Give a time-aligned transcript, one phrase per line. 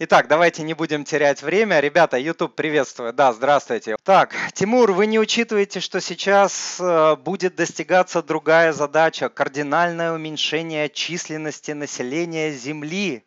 [0.00, 1.80] Итак, давайте не будем терять время.
[1.80, 3.12] Ребята, YouTube приветствую.
[3.12, 3.96] Да, здравствуйте.
[4.04, 11.72] Так, Тимур, вы не учитываете, что сейчас э, будет достигаться другая задача– кардинальное уменьшение численности
[11.72, 13.24] населения Земли.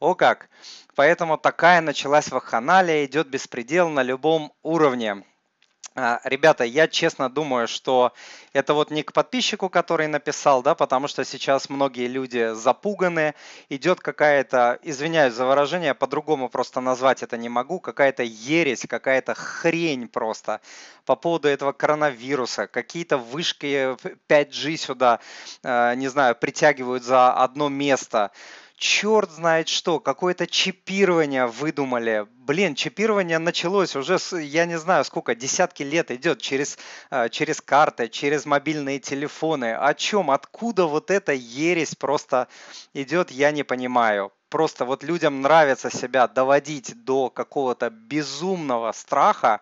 [0.00, 0.48] О как!
[0.94, 5.24] Поэтому такая началась вакханалия, идет беспредел на любом уровне.
[6.00, 8.12] А, ребята, я честно думаю, что
[8.52, 13.34] это вот не к подписчику, который написал, да, потому что сейчас многие люди запуганы,
[13.68, 20.06] идет какая-то, извиняюсь за выражение, по-другому просто назвать это не могу, какая-то ересь, какая-то хрень
[20.06, 20.60] просто
[21.04, 23.96] по поводу этого коронавируса, какие-то вышки
[24.28, 25.18] 5G сюда,
[25.64, 28.30] э, не знаю, притягивают за одно место
[28.78, 32.26] черт знает что, какое-то чипирование выдумали.
[32.38, 36.78] Блин, чипирование началось уже, с, я не знаю сколько, десятки лет идет через,
[37.10, 39.74] э, через карты, через мобильные телефоны.
[39.74, 42.48] О чем, откуда вот эта ересь просто
[42.94, 44.32] идет, я не понимаю.
[44.48, 49.60] Просто вот людям нравится себя доводить до какого-то безумного страха,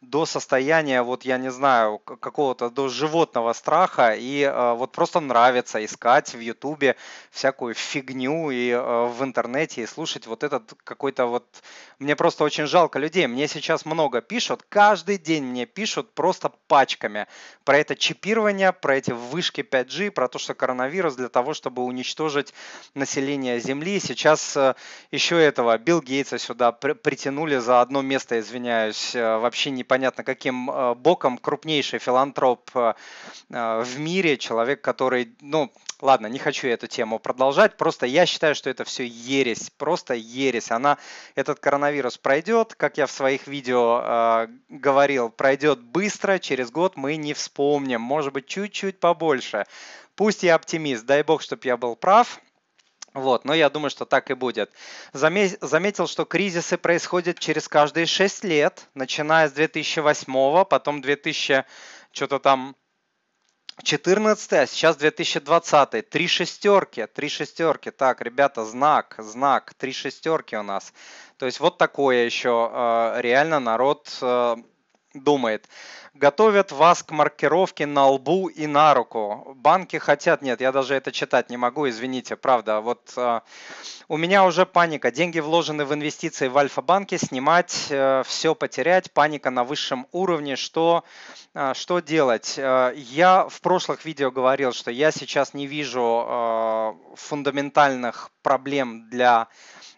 [0.00, 5.84] до состояния, вот я не знаю, какого-то до животного страха, и э, вот просто нравится
[5.84, 6.94] искать в Ютубе
[7.32, 11.44] всякую фигню и э, в интернете, и слушать вот этот какой-то вот...
[11.98, 17.26] Мне просто очень жалко людей, мне сейчас много пишут, каждый день мне пишут просто пачками
[17.64, 22.54] про это чипирование, про эти вышки 5G, про то, что коронавирус для того, чтобы уничтожить
[22.94, 23.98] население Земли.
[23.98, 24.76] Сейчас э,
[25.10, 30.70] еще этого Билл Гейтса сюда притянули за одно место, извиняюсь, э, вообще не непонятно каким
[30.70, 32.92] э, боком крупнейший филантроп э,
[33.48, 35.72] э, в мире, человек, который, ну,
[36.02, 40.70] ладно, не хочу эту тему продолжать, просто я считаю, что это все ересь, просто ересь.
[40.70, 40.98] Она,
[41.36, 47.32] этот коронавирус пройдет, как я в своих видео говорил, пройдет быстро, через год мы не
[47.32, 49.64] вспомним, может быть, чуть-чуть побольше.
[50.14, 52.40] Пусть я оптимист, дай бог, чтобы я был прав,
[53.14, 54.70] вот, но я думаю, что так и будет.
[55.12, 61.64] Заметил, что кризисы происходят через каждые 6 лет, начиная с 2008, потом 2000,
[62.12, 62.76] что-то там
[63.82, 66.10] 14, а сейчас 2020.
[66.10, 67.90] Три шестерки, три шестерки.
[67.90, 70.92] Так, ребята, знак, знак, три шестерки у нас.
[71.38, 74.56] То есть вот такое еще э, реально народ э,
[75.14, 75.68] думает
[76.18, 79.54] готовят вас к маркировке на лбу и на руку.
[79.56, 82.80] Банки хотят, нет, я даже это читать не могу, извините, правда.
[82.80, 83.40] Вот э,
[84.08, 85.10] у меня уже паника.
[85.10, 90.56] Деньги вложены в инвестиции в Альфа-банке, снимать, э, все потерять, паника на высшем уровне.
[90.56, 91.04] Что,
[91.54, 92.54] э, что делать?
[92.56, 99.48] Э, я в прошлых видео говорил, что я сейчас не вижу э, фундаментальных проблем для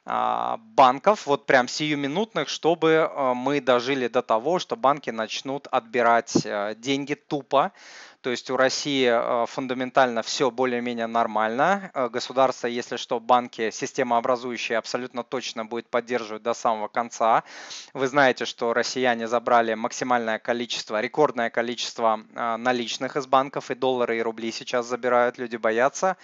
[0.06, 6.09] а, банков, вот прям сиюминутных, чтобы мы дожили до того, что банки начнут отбирать
[6.44, 7.72] э, деньги тупо.
[8.20, 11.90] То есть у России э, фундаментально все более-менее нормально.
[12.12, 17.44] Государство, если что, банки, системообразующие абсолютно точно будет поддерживать до самого конца.
[17.94, 24.22] Вы знаете, что россияне забрали максимальное количество, рекордное количество наличных из банков, и доллары, и
[24.22, 26.16] рубли сейчас забирают, люди боятся.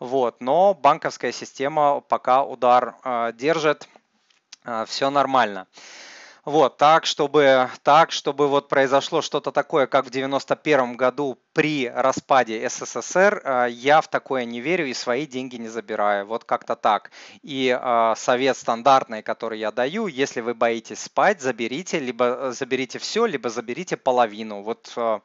[0.00, 3.86] Вот, но банковская система пока удар э, держит,
[4.64, 5.66] э, все нормально.
[6.44, 12.66] Вот, так, чтобы, так, чтобы вот произошло что-то такое, как в 91 году при распаде
[12.68, 16.26] СССР, э, я в такое не верю и свои деньги не забираю.
[16.26, 17.10] Вот как-то так.
[17.42, 22.98] И э, совет стандартный, который я даю, если вы боитесь спать, заберите, либо э, заберите
[22.98, 24.62] все, либо заберите половину.
[24.62, 25.20] Вот э,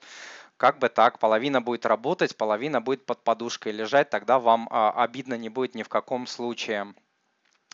[0.57, 5.35] как бы так, половина будет работать, половина будет под подушкой лежать, тогда вам а, обидно
[5.35, 6.93] не будет ни в каком случае.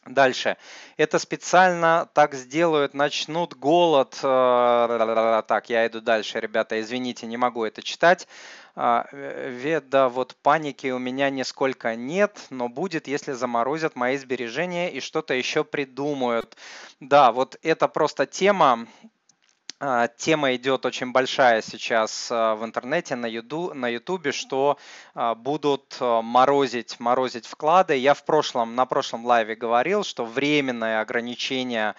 [0.08, 0.58] Дальше.
[0.98, 4.20] Это специально так сделают, начнут голод.
[4.24, 8.28] Э, так, я иду дальше, ребята, извините, не могу это читать.
[8.76, 15.02] А, веда, вот паники у меня нисколько нет, но будет, если заморозят мои сбережения и
[15.02, 16.58] что-то еще придумают.
[17.00, 18.88] Да, вот это просто тема,
[20.18, 24.78] тема идет очень большая сейчас а, в интернете, на, юду, на ютубе, что
[25.16, 27.98] а, будут морозить, морозить вклады.
[27.98, 31.96] Я в прошлом, на прошлом лайве говорил, что временное ограничение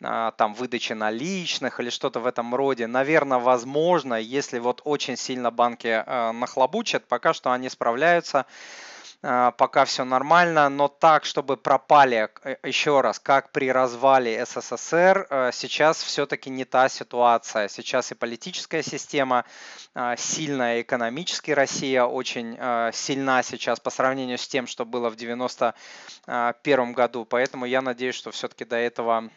[0.00, 6.04] там, выдачи наличных или что-то в этом роде, наверное, возможно, если вот очень сильно банки
[6.32, 8.46] нахлобучат, пока что они справляются а,
[9.56, 15.50] пока все нормально, но так, чтобы пропали, э, еще раз, как при развале СССР, э,
[15.52, 17.68] сейчас все-таки не та ситуация.
[17.68, 19.46] Сейчас и политическая система
[19.94, 25.16] а, сильная, экономически Россия очень а, сильна сейчас по сравнению с тем, что было в
[25.16, 27.24] 91 году.
[27.24, 29.30] Поэтому я надеюсь, что все-таки до этого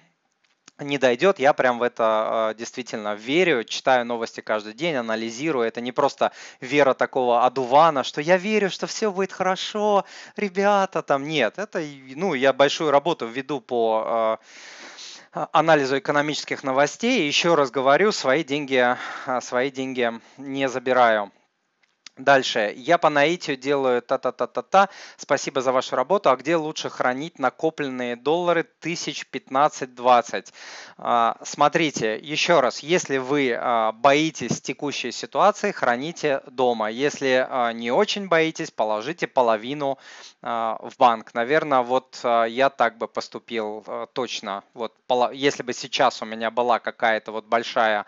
[0.79, 5.67] не дойдет, я прям в это э, действительно верю, читаю новости каждый день, анализирую.
[5.67, 6.31] Это не просто
[6.61, 11.57] вера такого одувана, что я верю, что все будет хорошо, ребята, там нет.
[11.57, 11.83] Это,
[12.15, 14.39] ну, я большую работу веду по
[15.33, 17.27] э, анализу экономических новостей.
[17.27, 18.95] Еще раз говорю, свои деньги,
[19.41, 21.31] свои деньги не забираю.
[22.17, 22.73] Дальше.
[22.75, 24.89] Я по наитию делаю та-та-та-та-та.
[25.17, 26.29] Спасибо за вашу работу.
[26.29, 30.51] А где лучше хранить накопленные доллары тысяч 15-20?
[30.97, 32.79] А, смотрите, еще раз.
[32.79, 36.89] Если вы а, боитесь текущей ситуации, храните дома.
[36.89, 39.97] Если а, не очень боитесь, положите половину
[40.41, 41.33] в банк.
[41.33, 44.63] Наверное, вот я так бы поступил точно.
[44.75, 44.93] Вот
[45.33, 48.05] если бы сейчас у меня была какая-то вот большая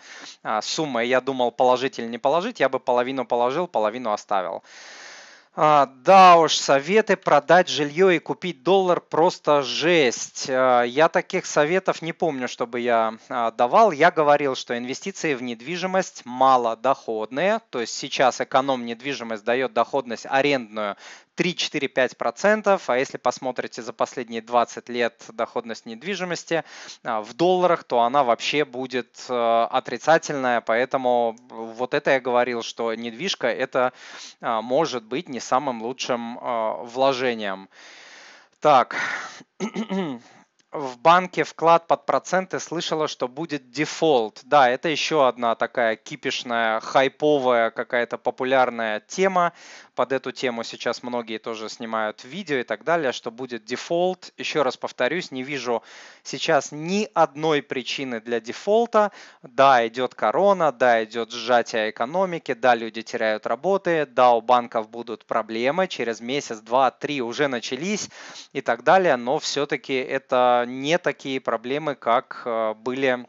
[0.62, 4.63] сумма, и я думал положить или не положить, я бы половину положил, половину половину оставил.
[5.56, 10.46] А, да уж, советы продать жилье и купить доллар просто жесть.
[10.50, 13.92] А, я таких советов не помню, чтобы я а, давал.
[13.92, 17.60] Я говорил, что инвестиции в недвижимость малодоходные.
[17.72, 20.95] То есть сейчас эконом недвижимость дает доходность арендную
[21.40, 26.66] 3-4-5%, а если посмотрите за последние 20 лет доходность недвижимости
[27.04, 32.94] а, в долларах, то она вообще будет э, отрицательная, поэтому вот это я говорил, что
[32.94, 33.94] недвижка это
[34.42, 37.70] а, может быть не самым лучшим а, вложением.
[38.60, 38.98] Так,
[40.71, 44.42] в банке вклад под проценты слышала, что будет дефолт.
[44.44, 49.54] Да, это еще одна такая кипишная, хайповая какая-то популярная тема
[49.95, 54.31] под эту тему сейчас многие тоже снимают видео и так далее, что будет дефолт.
[54.38, 55.83] Еще раз повторюсь, не вижу
[56.24, 59.12] сейчас ни одной причины для дефолта.
[59.42, 65.25] Да, идет корона, да, идет сжатие экономики, да, люди теряют работы, да, у банков будут
[65.25, 68.10] проблемы, через месяц, два, три уже начались
[68.54, 73.28] и так далее, но все-таки это не такие проблемы, как э, были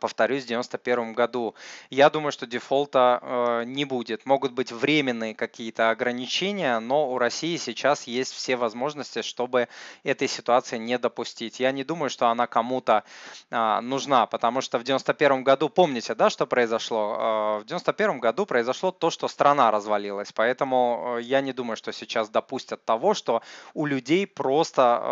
[0.00, 1.54] повторюсь, в 1991 году.
[1.90, 4.26] Я думаю, что дефолта э, не будет.
[4.26, 9.68] Могут быть временные какие-то ограничения, но у России сейчас есть все возможности, чтобы
[10.04, 11.60] этой ситуации не допустить.
[11.60, 13.04] Я не думаю, что она кому-то
[13.50, 16.98] э, нужна, потому что в 1991 году, помните, да, что произошло?
[16.98, 21.92] Э, в 1991 году произошло то, что страна развалилась, поэтому э, я не думаю, что
[21.92, 23.42] сейчас допустят того, что
[23.74, 25.02] у людей просто,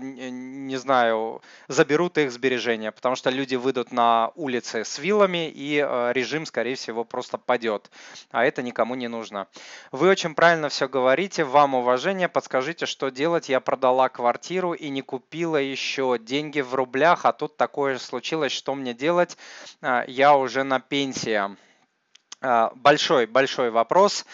[0.00, 6.12] не знаю, заберут их сбережения, потому что люди выйдут на улицы с вилами, и э,
[6.12, 7.90] режим, скорее всего, просто падет.
[8.30, 9.48] А это никому не нужно.
[9.90, 11.42] Вы очень правильно все говорите.
[11.42, 12.28] Вам уважение.
[12.28, 13.48] Подскажите, что делать?
[13.48, 18.52] Я продала квартиру и не купила еще деньги в рублях, а тут такое случилось.
[18.52, 19.36] Что мне делать?
[19.82, 21.42] Э, я уже на пенсии.
[22.42, 24.24] Э, большой, большой вопрос.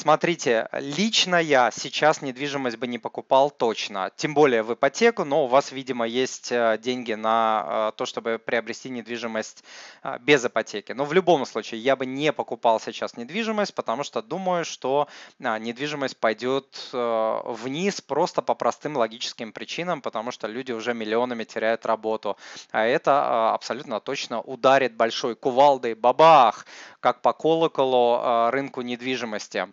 [0.00, 5.48] Смотрите, лично я сейчас недвижимость бы не покупал точно, тем более в ипотеку, но у
[5.48, 9.64] вас, видимо, есть э, деньги на э, то, чтобы приобрести недвижимость
[10.04, 10.92] э, без ипотеки.
[10.92, 15.08] Но в любом случае я бы не покупал сейчас недвижимость, потому что думаю, что
[15.40, 22.36] недвижимость пойдет вниз просто по простым логическим причинам, потому что люди уже миллионами теряют работу.
[22.70, 26.66] А это абсолютно точно ударит большой кувалдой, бабах,
[27.00, 29.66] как по колоколу рынку недвижимости.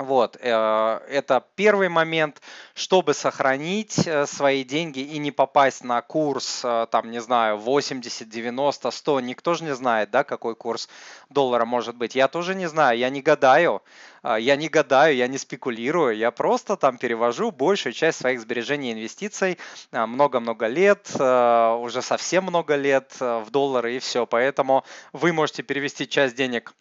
[0.00, 2.40] Вот, э, это первый момент,
[2.72, 8.26] чтобы сохранить э, свои деньги и не попасть на курс, э, там, не знаю, 80,
[8.26, 10.88] 90, 100, никто же не знает, да, какой курс
[11.28, 12.14] доллара может быть.
[12.14, 13.82] Я тоже не знаю, я не гадаю,
[14.22, 18.92] я не гадаю, я не спекулирую, я просто там перевожу большую часть своих сбережений и
[18.94, 19.58] инвестиций
[19.92, 24.26] много-много лет, уже совсем много лет в доллары и все.
[24.26, 26.74] Поэтому вы можете перевести часть денег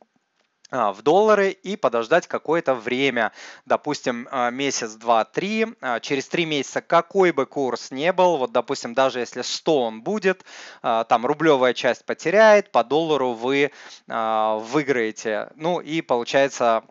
[0.71, 3.31] в доллары и подождать какое-то время,
[3.65, 5.65] допустим, а, месяц, два, три.
[5.81, 10.01] А, через три месяца какой бы курс не был, вот, допустим, даже если 100 он
[10.01, 10.43] будет,
[10.81, 13.71] там рублевая часть потеряет, по доллару вы
[14.07, 15.49] выиграете.
[15.55, 16.83] Ну и получается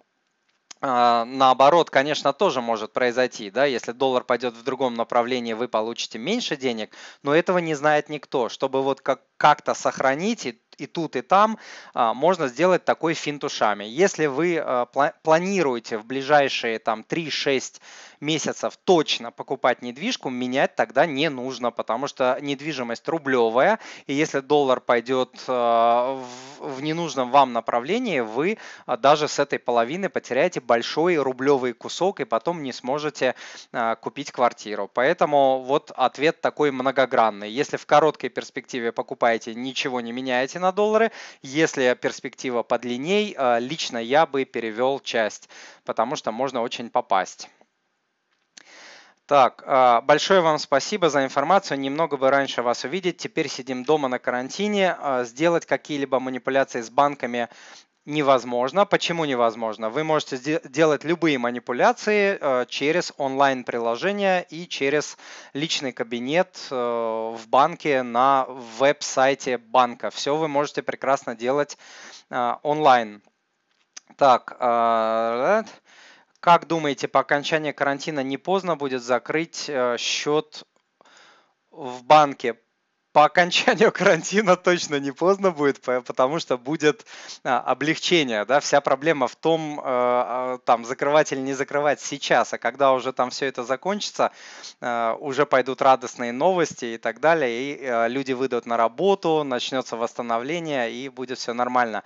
[0.81, 6.57] наоборот, конечно, тоже может произойти, да, если доллар пойдет в другом направлении, вы получите меньше
[6.57, 6.95] денег,
[7.25, 8.49] но этого не знает никто.
[8.49, 11.59] Чтобы вот как- как-то сохранить и и тут, и там
[11.93, 13.85] а, можно сделать такой финт ушами.
[13.85, 14.87] Если вы а,
[15.23, 17.81] планируете в ближайшие там 3-6
[18.21, 24.81] месяцев точно покупать недвижку, менять тогда не нужно, потому что недвижимость рублевая, и если доллар
[24.81, 26.23] пойдет а,
[26.61, 28.59] в ненужном вам направлении, вы
[28.99, 33.35] даже с этой половины потеряете большой рублевый кусок и потом не сможете
[34.01, 34.91] купить квартиру.
[34.93, 37.51] Поэтому вот ответ такой многогранный.
[37.51, 41.11] Если в короткой перспективе покупаете, ничего не меняете на на доллары.
[41.43, 45.49] Если перспектива подлинней, э, лично я бы перевел часть,
[45.85, 47.49] потому что можно очень попасть.
[49.27, 51.79] Так, а, большое вам спасибо за информацию.
[51.79, 53.19] Немного бы раньше вас увидеть.
[53.19, 54.97] Теперь сидим дома на карантине.
[54.99, 57.49] А, сделать какие-либо манипуляции с банками
[58.09, 58.87] невозможно.
[58.87, 59.91] Почему невозможно?
[59.91, 65.19] Вы можете делать любые манипуляции а, через онлайн-приложение и через
[65.53, 68.47] личный кабинет э, в банке на
[68.79, 70.11] веб-сайте банка.
[70.11, 71.77] Все вы можете прекрасно делать
[72.63, 73.23] онлайн.
[74.17, 74.57] Так,
[76.41, 80.65] как думаете, по окончании карантина не поздно будет закрыть э, счет
[81.71, 82.57] в банке?
[83.19, 87.05] По окончанию карантина точно не поздно будет, потому что будет
[87.43, 88.45] а, облегчение.
[88.45, 88.61] Да?
[88.61, 93.13] Вся проблема в том, э, а, там, закрывать или не закрывать сейчас, а когда уже
[93.13, 94.31] там все это закончится,
[94.81, 99.97] э, уже пойдут радостные новости и так далее, и э, люди выйдут на работу, начнется
[99.97, 102.05] восстановление, и будет все нормально.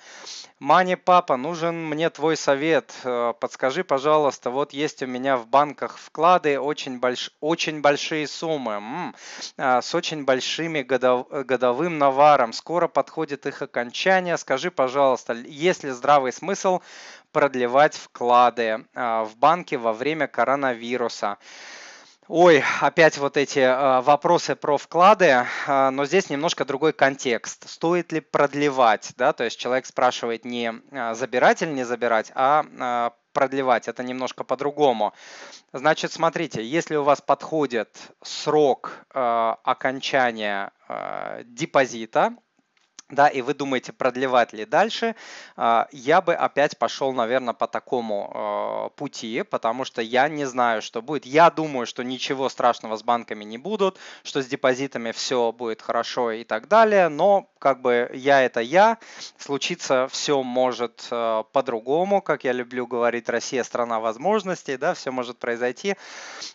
[0.61, 2.95] Мани, папа, нужен мне твой совет.
[3.41, 7.33] Подскажи, пожалуйста, вот есть у меня в банках вклады очень, больш...
[7.41, 9.15] очень большие суммы, м-м,
[9.59, 12.53] с очень большими годовыми годовым наваром.
[12.53, 14.37] Скоро подходит их окончание.
[14.37, 16.81] Скажи, пожалуйста, есть ли здравый смысл
[17.33, 21.39] продлевать вклады а, в банке во время коронавируса?
[22.29, 27.69] Ой, опять вот эти э, вопросы про вклады, э, но здесь немножко другой контекст.
[27.69, 30.73] Стоит ли продлевать, да, то есть человек спрашивает не
[31.15, 33.89] забирать или не забирать, а продлевать.
[33.89, 35.13] Это немножко по-другому.
[35.73, 42.37] Значит, смотрите, если у вас подходит срок э, окончания э, депозита,
[43.13, 45.15] да, и вы думаете, продлевать ли дальше,
[45.55, 50.81] а, я бы опять пошел, наверное, по такому а, пути, потому что я не знаю,
[50.81, 51.27] что будет.
[51.27, 56.33] Я думаю, что ничего страшного с банками не будут, что с депозитами все будет хорошо
[56.33, 58.99] и так далее, но как бы я это я,
[59.37, 65.39] случиться все может а, по-другому, как я люблю говорить, Россия страна возможностей, да, все может
[65.39, 65.97] произойти.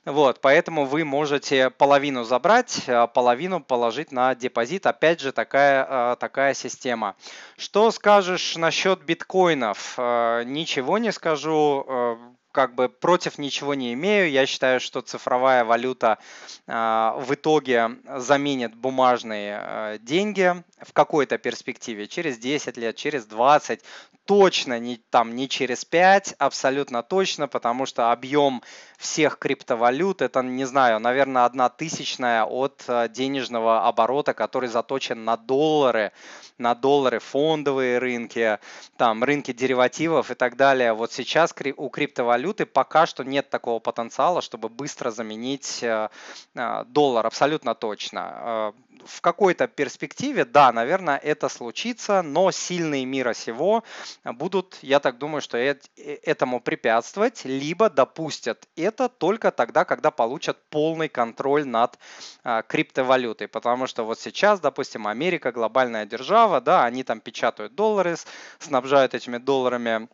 [0.06, 2.84] Вот, поэтому вы можете половину забрать,
[3.14, 4.88] половину положить на депозит.
[4.88, 7.16] Опять же, такая, такая такая система.
[7.58, 9.96] Что скажешь насчет биткоинов?
[9.98, 12.18] Э, ничего не скажу э,
[12.54, 14.32] как бы против ничего не имею.
[14.32, 16.20] Я считаю, что цифровая валюта
[16.68, 16.72] э,
[17.18, 23.82] в итоге заменит бумажные деньги в какой-то перспективе, через 10 лет, через 20,
[24.26, 28.62] точно не, там, не через 5, абсолютно точно, потому что объем
[28.98, 35.38] всех криптовалют, это, не знаю, наверное, одна тысячная от э, денежного оборота, который заточен на
[35.38, 36.12] доллары,
[36.58, 38.60] на доллары, фондовые рынки,
[38.98, 40.94] там, рынки деривативов и так далее.
[40.94, 46.10] Вот сейчас у криптовалюты пока что нет такого потенциала, чтобы быстро заменить э,
[46.54, 48.74] э, доллар, абсолютно точно
[49.08, 53.84] в какой-то перспективе, да, наверное, это случится, но сильные мира сего
[54.24, 60.58] будут, я так думаю, что э, этому препятствовать, либо допустят это только тогда, когда получат
[60.70, 61.98] полный контроль над
[62.44, 68.16] а, криптовалютой, потому что вот сейчас, допустим, Америка глобальная держава, да, они там печатают доллары,
[68.60, 70.08] снабжают этими долларами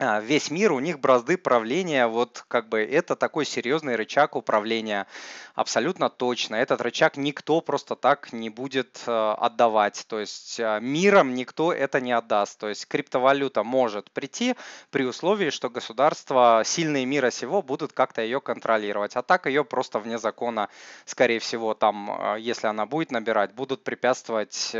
[0.00, 5.06] весь мир, у них бразды правления, вот как бы это такой серьезный рычаг управления,
[5.54, 6.56] абсолютно точно.
[6.56, 12.00] Этот рычаг никто просто так не будет э, отдавать, то есть э, миром никто это
[12.00, 12.58] не отдаст.
[12.58, 14.56] То есть криптовалюта может прийти
[14.90, 19.16] при условии, что государства, сильные мира сего, будут как-то ее контролировать.
[19.16, 20.70] А так ее просто вне закона,
[21.04, 24.74] скорее всего, там, э, если она будет набирать, будут препятствовать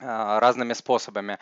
[0.00, 1.38] разными способами.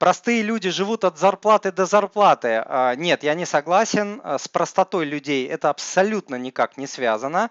[0.00, 2.62] Простые люди живут от зарплаты до зарплаты.
[2.64, 4.20] А, нет, я не согласен.
[4.24, 7.50] А, с простотой людей это абсолютно никак не связано.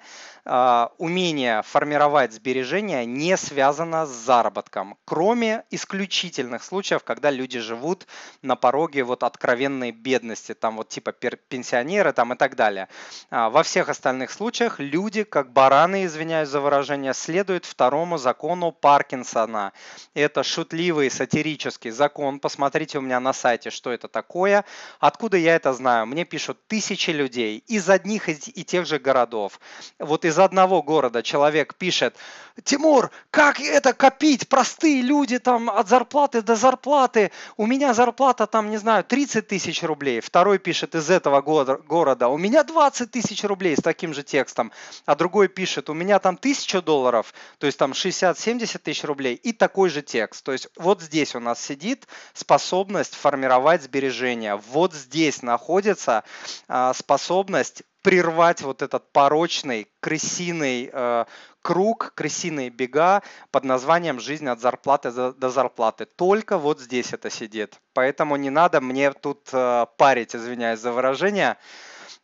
[0.52, 8.08] А, умение формировать сбережения не связано с заработком, кроме исключительных случаев, когда люди живут
[8.42, 12.88] на пороге вот откровенной бедности, там вот типа пенсионеры там и так далее.
[13.30, 19.72] Во всех остальных случаях люди, как бараны, извиняюсь за выражение, следуют второму закону Паркинсона.
[20.16, 24.66] Это шутливый сатирический закон посмотрите у меня на сайте, что это такое.
[25.00, 26.08] Откуда я это знаю?
[26.08, 29.60] Мне пишут тысячи людей из одних и тех же городов.
[30.00, 32.16] Вот из одного города человек пишет,
[32.64, 34.48] Тимур, как это копить?
[34.50, 37.32] Простые люди там от зарплаты до зарплаты.
[37.58, 40.20] У меня зарплата там, не знаю, 30 тысяч рублей.
[40.20, 44.72] Второй пишет из этого города, у меня 20 тысяч рублей с таким же текстом.
[45.06, 49.54] А другой пишет, у меня там 1000 долларов, то есть там 60-70 тысяч рублей и
[49.54, 50.44] такой же текст.
[50.44, 54.56] То есть вот здесь у нас сидит способность формировать сбережения.
[54.56, 56.24] Вот здесь находится
[56.68, 61.26] а, способность прервать вот этот порочный крысиный э,
[61.62, 66.06] круг, крысиные бега под названием «Жизнь от зарплаты до зарплаты».
[66.06, 67.80] Только вот здесь это сидит.
[67.94, 71.58] Поэтому не надо мне тут э, парить, извиняюсь за выражение.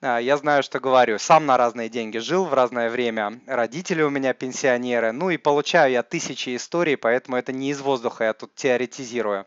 [0.01, 1.19] а, я знаю, что говорю.
[1.19, 3.39] Сам на разные деньги жил в разное время.
[3.45, 5.11] Родители у меня пенсионеры.
[5.11, 9.45] Ну и получаю я тысячи историй, поэтому это не из воздуха, я тут теоретизирую.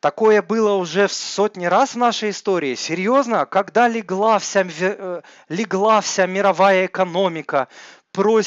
[0.00, 2.76] Такое было уже в сотни раз в нашей истории.
[2.76, 7.66] Серьезно, когда легла вся, э, легла вся мировая экономика
[8.16, 8.42] э,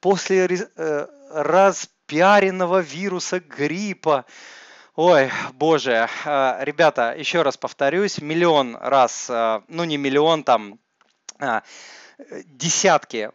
[0.00, 4.24] после э, распиаренного вируса гриппа,
[4.96, 9.30] Ой, боже, ребята, еще раз повторюсь, миллион раз,
[9.68, 10.78] ну не миллион, там
[12.44, 13.30] десятки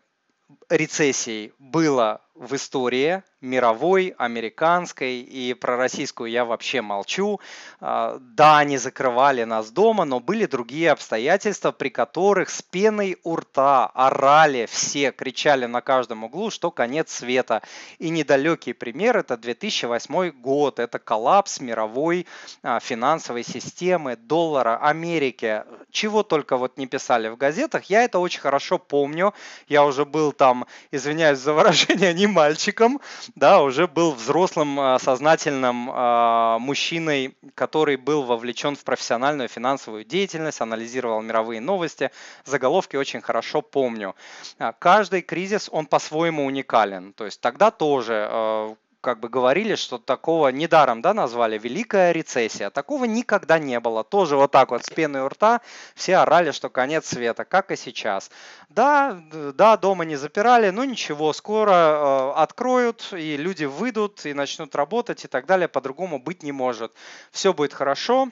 [0.70, 7.40] рецессий было в истории мировой, американской и про российскую я вообще молчу.
[7.80, 13.36] А, да, они закрывали нас дома, но были другие обстоятельства, при которых с пеной у
[13.36, 17.62] рта орали все, кричали на каждом углу, что конец света.
[18.00, 22.26] И недалекий пример– это 2008 год, это коллапс мировой
[22.64, 25.64] а, финансовой системы, доллара, Америки.
[25.92, 29.34] Чего только вот не писали в газетах, я это очень хорошо помню.
[29.68, 30.55] Я уже был там,
[30.92, 33.02] извиняюсь за выражение, не мальчиком,
[33.36, 40.62] да, уже был взрослым, а, сознательным а, мужчиной, который был вовлечен в профессиональную финансовую деятельность,
[40.62, 42.12] анализировал мировые новости.
[42.46, 44.16] Заголовки очень хорошо помню.
[44.60, 47.14] А, каждый кризис, он по-своему уникален.
[47.14, 52.72] То есть тогда тоже как бы говорили, что такого недаром да, назвали Великая рецессия.
[52.72, 54.04] Такого никогда не было.
[54.04, 55.62] Тоже вот так вот с пеной у рта
[55.94, 58.32] все орали, что конец света, как и сейчас.
[58.70, 59.22] Да,
[59.54, 65.24] да, дома не запирали, но ничего, скоро э, откроют, и люди выйдут, и начнут работать,
[65.24, 65.68] и так далее.
[65.68, 66.92] По-другому быть не может.
[67.30, 68.30] Все будет хорошо.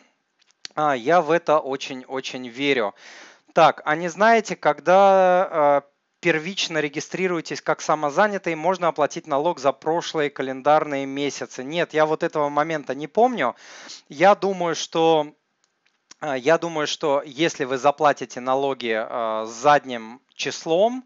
[0.74, 2.96] А, я в это очень-очень верю.
[3.54, 5.93] Так, а не знаете, когда э,
[6.24, 11.66] первично регистрируетесь как самозанятый, можно оплатить налог за прошлые календарные месяцы.
[11.66, 13.56] Нет, я вот этого момента не помню.
[14.08, 15.34] Я думаю, что
[16.22, 21.04] э, я думаю, что если вы заплатите налоги э, задним числом,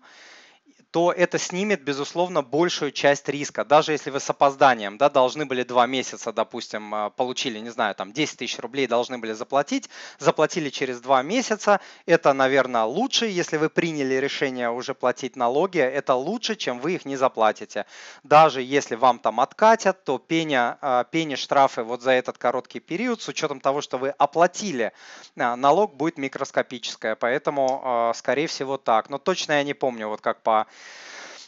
[0.91, 3.65] то это снимет, безусловно, большую часть риска.
[3.65, 7.93] Даже если вы с опозданием да, должны были два месяца, допустим, а, получили, не знаю,
[7.93, 13.57] там 10 тысяч рублей должны были заплатить, заплатили через два месяца, это, наверное, лучше, если
[13.57, 17.85] вы приняли решение уже платить налоги, это лучше, чем вы их не заплатите.
[18.23, 23.21] Даже если вам там откатят, то пеня, а, пени штрафы вот за этот короткий период,
[23.21, 24.93] с учетом того, что вы оплатили,
[25.37, 29.09] а, налог будет микроскопическое, поэтому, скорее всего, так.
[29.09, 30.67] Но точно я не помню, вот как по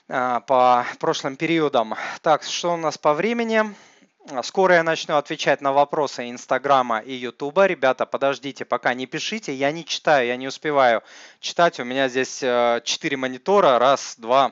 [0.07, 1.95] по прошлым периодам.
[2.21, 3.75] Так, что у нас по времени?
[4.43, 7.65] Скоро я начну отвечать на вопросы Инстаграма и Ютуба.
[7.65, 9.53] Ребята, подождите, пока не пишите.
[9.53, 11.01] Я не читаю, я не успеваю
[11.39, 11.79] читать.
[11.79, 13.79] У меня здесь 4 э, монитора.
[13.79, 14.51] Раз, два,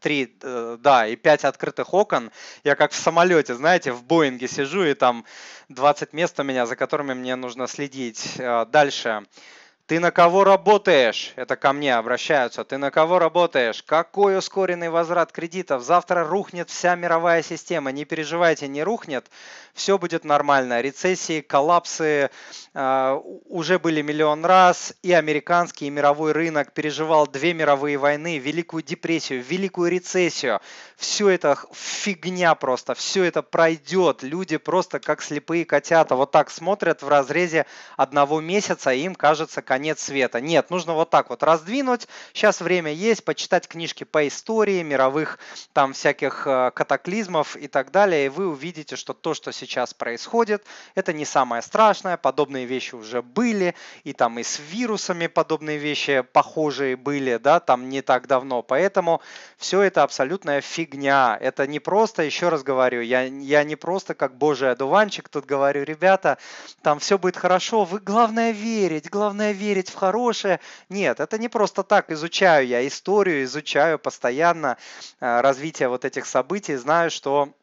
[0.00, 2.30] три, э, да, и пять открытых окон.
[2.62, 5.26] Я как в самолете, знаете, в Боинге сижу, и там
[5.68, 8.36] 20 мест у меня, за которыми мне нужно следить.
[8.38, 9.26] Э, дальше.
[9.86, 11.34] Ты на кого работаешь?
[11.36, 12.64] Это ко мне обращаются.
[12.64, 13.82] Ты на кого работаешь?
[13.82, 15.82] Какой ускоренный возврат кредитов?
[15.82, 17.92] Завтра рухнет вся мировая система.
[17.92, 19.26] Не переживайте, не рухнет.
[19.74, 20.80] Все будет нормально.
[20.80, 22.30] Рецессии, коллапсы
[22.74, 24.94] э, уже были миллион раз.
[25.02, 30.60] И американский, и мировой рынок переживал две мировые войны, Великую депрессию, Великую рецессию.
[30.96, 32.94] Все это фигня просто.
[32.94, 34.22] Все это пройдет.
[34.22, 39.60] Люди просто как слепые котята вот так смотрят в разрезе одного месяца, и им кажется,
[39.60, 40.40] конец света.
[40.40, 42.06] Нет, нужно вот так вот раздвинуть.
[42.32, 45.40] Сейчас время есть, почитать книжки по истории, мировых
[45.72, 49.63] там всяких э, катаклизмов и так далее, и вы увидите, что то, что сейчас
[49.94, 53.74] происходит, это не самое страшное, подобные вещи уже были,
[54.04, 59.20] и там и с вирусами подобные вещи похожие были, да, там не так давно, поэтому
[59.56, 64.36] все это абсолютная фигня, это не просто, еще раз говорю, я, я не просто как
[64.36, 66.38] божий одуванчик тут говорю, ребята,
[66.82, 70.60] там все будет хорошо, вы главное верить, главное верить, в хорошее.
[70.88, 72.10] Нет, это не просто так.
[72.10, 74.76] Изучаю я историю, изучаю постоянно
[75.20, 77.54] э, развитие вот этих событий, знаю, что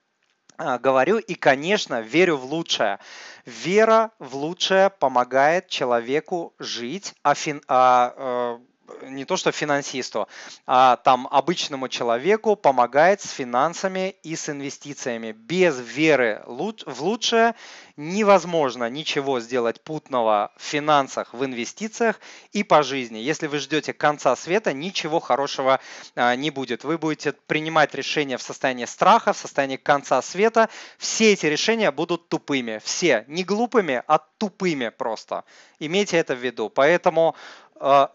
[0.82, 3.00] говорю и, конечно, верю в лучшее.
[3.46, 8.71] Вера в лучшее помогает человеку жить, а, фин, а э,
[9.04, 10.28] не то что финансисту,
[10.66, 15.32] а там обычному человеку помогает с финансами и с инвестициями.
[15.32, 17.56] Без веры в лучшее
[17.98, 22.20] невозможно ничего сделать путного в финансах, в инвестициях
[22.52, 23.18] и по жизни.
[23.20, 25.80] Если вы ждете конца света, ничего хорошего
[26.16, 26.84] а, не будет.
[26.84, 30.70] Вы будете принимать решения в состоянии страха, в состоянии конца света.
[30.98, 32.82] Все эти решения будут тупыми.
[32.84, 33.26] Все.
[33.28, 35.44] Не глупыми, а тупыми просто.
[35.80, 36.70] Имейте это в виду.
[36.70, 37.36] Поэтому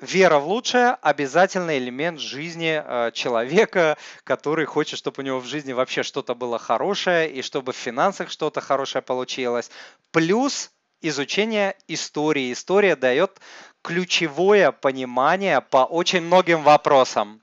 [0.00, 5.72] вера в лучшее– обязательный элемент жизни э, человека, который хочет, чтобы у него в жизни
[5.72, 9.70] вообще что-то было хорошее и чтобы в финансах что-то хорошее получилось.
[10.12, 12.52] Плюс изучение истории.
[12.52, 13.40] История дает
[13.82, 17.42] ключевое понимание по очень многим вопросам.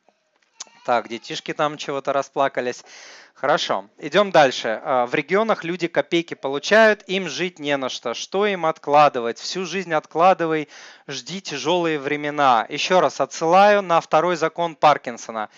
[0.85, 2.83] Так, детишки там чего-то расплакались.
[3.33, 4.79] Хорошо, идем дальше.
[4.83, 8.13] А, в регионах люди копейки получают, им жить не на что.
[8.13, 9.39] Что им откладывать?
[9.39, 10.69] Всю жизнь откладывай,
[11.07, 12.65] жди тяжелые времена.
[12.69, 15.49] Еще раз отсылаю на второй закон Паркинсона.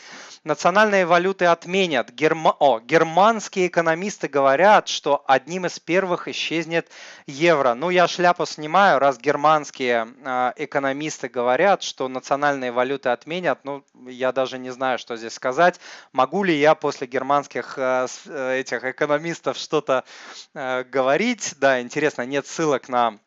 [0.46, 2.12] Национальные валюты отменят.
[2.12, 2.56] Герма...
[2.60, 6.88] О, германские экономисты говорят, что одним из первых исчезнет
[7.26, 7.74] евро.
[7.74, 13.60] Ну, я шляпу снимаю, раз германские э, экономисты говорят, что национальные валюты отменят.
[13.64, 15.80] Ну, я даже не знаю, что здесь сказать.
[16.14, 18.08] Могу ли я после германских э,
[18.60, 20.04] этих экономистов что-то
[20.54, 21.56] э, говорить?
[21.60, 23.19] Да, интересно, нет ссылок на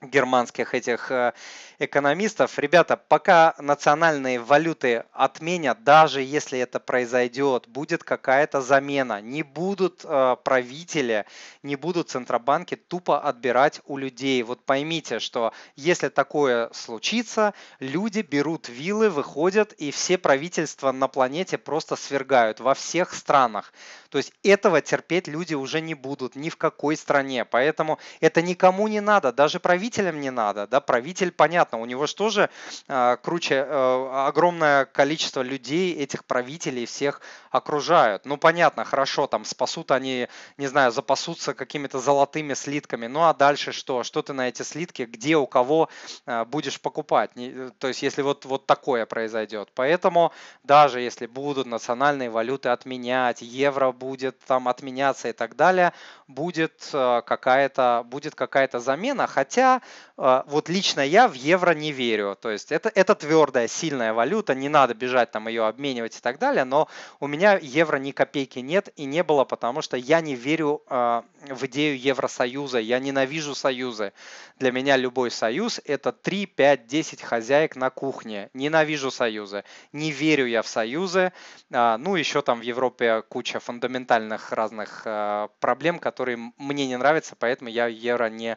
[0.00, 1.32] германских этих э,
[1.78, 2.58] экономистов.
[2.58, 9.20] Ребята, пока национальные валюты отменят, даже если это произойдет, будет какая-то замена.
[9.20, 11.24] Не будут э, правители,
[11.62, 14.42] не будут центробанки тупо отбирать у людей.
[14.42, 21.58] Вот поймите, что если такое случится, люди берут вилы, выходят, и все правительства на планете
[21.58, 23.72] просто свергают во всех странах.
[24.08, 27.44] То есть этого терпеть люди уже не будут ни в какой стране.
[27.44, 30.66] Поэтому это никому не надо, даже правителям не надо.
[30.66, 30.80] Да?
[30.80, 32.50] Правитель, понятно, у него же тоже
[32.88, 38.24] э, круче, э, огромное количество людей, этих правителей всех окружают.
[38.24, 43.06] Ну, понятно, хорошо, там спасут они, не знаю, запасутся какими-то золотыми слитками.
[43.06, 44.02] Ну, а дальше что?
[44.02, 45.88] Что ты на эти слитки, где, у кого
[46.26, 47.36] э, будешь покупать?
[47.36, 49.70] Не, то есть, если вот, вот такое произойдет.
[49.74, 55.92] Поэтому даже если будут национальные валюты отменять, евро будет там отменяться и так далее,
[56.26, 59.26] будет э, какая-то будет какая-то замена.
[59.26, 59.80] Хотя э,
[60.18, 62.36] вот лично я в евро не верю.
[62.40, 66.40] То есть это, это твердая, сильная валюта, не надо бежать там ее обменивать и так
[66.40, 66.64] далее.
[66.64, 66.88] Но
[67.20, 71.22] у меня евро ни копейки нет и не было, потому что я не верю э,
[71.50, 72.80] в идею Евросоюза.
[72.80, 74.12] Я ненавижу союзы.
[74.58, 78.50] Для меня любой союз это 3, 5, 10 хозяек на кухне.
[78.54, 79.62] Ненавижу союзы.
[79.92, 81.32] Не верю я в союзы.
[81.70, 87.70] Ну, еще там в Европе куча фундаментальных разных э, проблем, которые мне не нравятся, поэтому
[87.70, 88.56] я евро не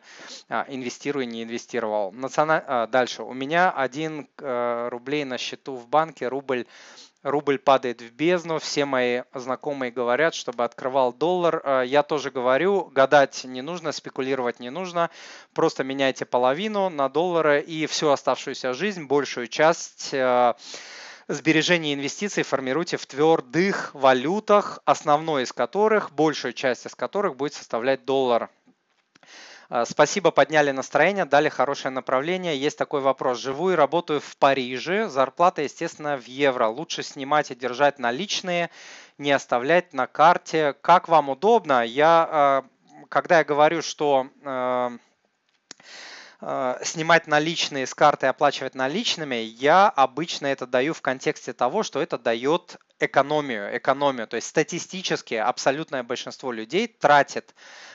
[0.50, 2.12] а, инвестирую, не инвестировал.
[2.14, 2.64] Националь...
[2.90, 3.24] Дальше.
[3.24, 6.66] У меня 1 э, рублей на счету в банке, рубль
[7.24, 11.62] рубль падает в бездну, все мои знакомые говорят, чтобы открывал доллар.
[11.64, 15.10] Э, я тоже говорю, гадать не нужно, спекулировать не нужно,
[15.54, 20.16] просто меняйте половину на доллары и всю оставшуюся жизнь, большую часть
[21.28, 27.54] сбережения и инвестиций формируйте в твердых валютах, основной из которых, большую часть из которых будет
[27.54, 28.50] составлять доллар.
[29.74, 32.58] А, спасибо, подняли настроение, дали хорошее направление.
[32.58, 33.40] Есть такой вопрос.
[33.40, 35.08] Живу и работаю в Париже.
[35.08, 36.68] Зарплата, естественно, в евро.
[36.68, 38.70] Лучше снимать и держать наличные,
[39.18, 40.76] не оставлять на карте.
[40.82, 41.86] Как вам удобно?
[41.86, 42.66] Я, а,
[43.08, 44.28] когда я говорю, что
[46.44, 51.84] Э, снимать наличные с карты и оплачивать наличными, я обычно это даю в контексте того,
[51.84, 54.28] что это дает экономию, экономию.
[54.28, 57.54] То есть статистически абсолютное большинство людей тратит,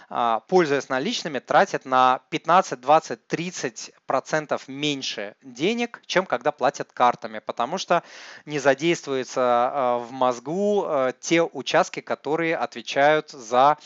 [0.08, 7.40] а, пользуясь наличными, тратит на 15, 20, 30 процентов меньше денег, чем когда платят картами,
[7.40, 8.02] потому что
[8.44, 13.78] не задействуются э, в мозгу э, те участки, которые отвечают за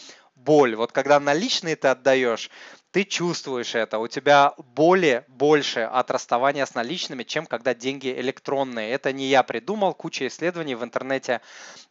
[0.44, 0.76] боль.
[0.76, 2.50] Вот когда наличные ты отдаешь,
[2.90, 8.90] ты чувствуешь это, у тебя боли больше от расставания с наличными, чем когда деньги электронные.
[8.90, 11.40] Это не я придумал, куча исследований в интернете.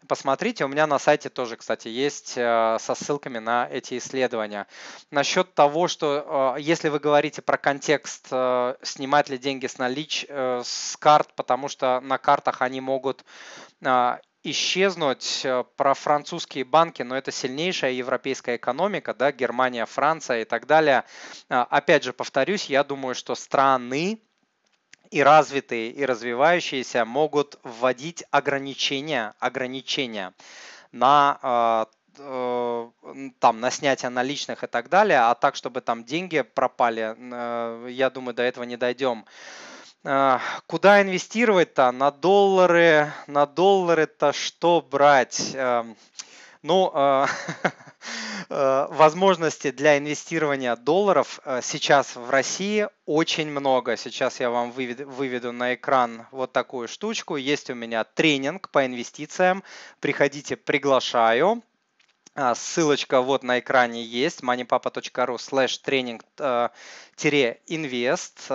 [0.08, 4.68] Посмотрите, у меня на сайте тоже, кстати, есть э, со ссылками на эти исследования.
[5.10, 10.26] Насчет того, что э, если вы говорите про контекст, э, снимать ли деньги с налич,
[10.30, 13.24] с карт, потому что на картах они могут
[14.44, 20.66] исчезнуть э, про французские банки, но это сильнейшая европейская экономика, да, Германия, Франция и так
[20.66, 21.04] далее.
[21.50, 24.22] А, опять же, повторюсь, я думаю, что страны
[25.12, 30.34] и развитые, и развивающиеся могут вводить ограничения, ограничения
[30.92, 32.90] на а, э,
[33.40, 38.10] там на снятие наличных и так далее, а так, чтобы там деньги пропали, э, я
[38.10, 39.26] думаю, до этого не дойдем.
[40.06, 41.92] А, куда инвестировать-то?
[41.92, 45.52] На доллары, на доллары-то что брать?
[45.54, 45.98] Эм,
[46.62, 47.26] ну, э,
[48.50, 53.98] э, возможности для инвестирования долларов э, сейчас в России очень много.
[53.98, 57.36] Сейчас я вам выведу, выведу на экран вот такую штучку.
[57.36, 59.66] Есть у меня тренинг по инвестициям.
[60.00, 61.62] Приходите, приглашаю.
[62.36, 68.50] А, ссылочка вот на экране есть moneypapa.ru slash тренинг-инвест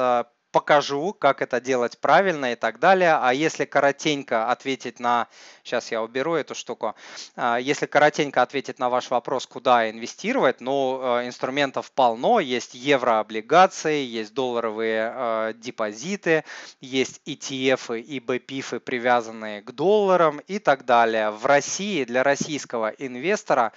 [0.55, 3.19] покажу, как это делать правильно и так далее.
[3.21, 5.27] А если коротенько ответить на...
[5.65, 6.95] Сейчас я уберу эту штуку.
[7.35, 12.39] А, если коротенько ответить на ваш вопрос, куда инвестировать, ну, э, инструментов полно.
[12.39, 16.45] Есть еврооблигации, есть долларовые э, депозиты,
[16.81, 21.33] есть ETF и BPIF, привязанные к долларам и так далее.
[21.33, 23.73] В России для российского инвестора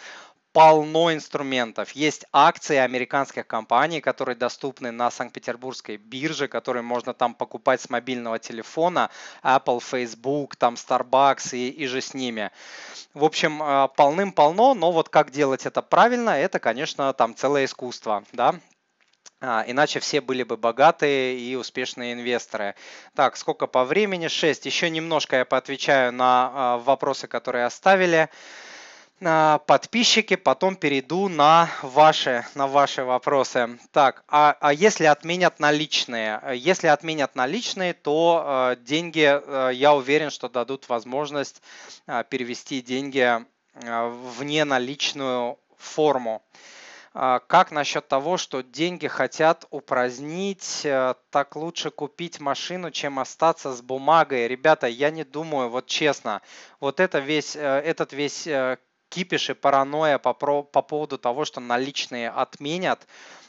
[0.57, 1.91] полно инструментов.
[1.91, 8.39] Есть акции американских компаний, которые доступны на Санкт-Петербургской бирже, которые можно там покупать с мобильного
[8.39, 9.11] телефона,
[9.43, 12.49] Apple, Facebook, там Starbucks и, и же с ними.
[13.13, 18.23] В общем, э, полным-полно, но вот как делать это правильно, это, конечно, там целое искусство,
[18.31, 18.55] да,
[19.39, 22.73] а, иначе все были бы богатые и успешные инвесторы.
[23.13, 24.27] Так, сколько по времени?
[24.27, 24.65] 6.
[24.65, 28.29] Еще немножко я поотвечаю на а, вопросы, которые оставили
[29.19, 33.79] подписчики, потом перейду на ваши, на ваши вопросы.
[33.91, 36.41] Так, а, а если отменят наличные?
[36.53, 41.63] Если отменят наличные, то э, деньги, э, я уверен, что дадут возможность
[42.05, 46.43] э, перевести деньги э, в неналичную форму.
[47.15, 53.73] Э, как насчет того, что деньги хотят упразднить, э, так лучше купить машину, чем остаться
[53.73, 54.47] с бумагой?
[54.47, 56.43] Ребята, я не думаю, вот честно,
[56.79, 58.47] вот это весь, э, этот весь
[59.09, 63.07] кипиш и паранойя по, по поводу того, что наличные отменят,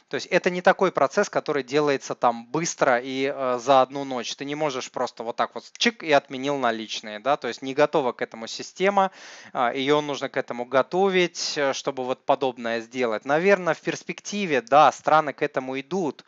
[0.09, 4.35] то есть это не такой процесс, который делается там быстро и э, за одну ночь.
[4.35, 7.75] Ты не можешь просто вот так вот чик и отменил наличные, да, то есть не
[7.75, 9.11] готова к этому система,
[9.53, 13.23] э, ее нужно к этому готовить, э, чтобы вот подобное сделать.
[13.23, 16.25] Наверное, в перспективе, да, страны к этому идут,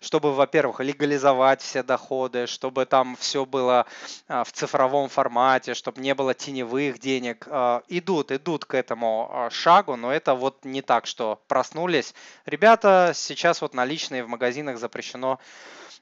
[0.00, 3.86] чтобы, во-первых, легализовать все доходы, чтобы там все было
[4.28, 7.48] э, в цифровом формате, чтобы не было теневых денег.
[7.50, 12.14] Э, идут, идут к этому шагу, но это вот не так, что проснулись.
[12.46, 15.38] Ребята, сейчас вот наличные в магазинах запрещено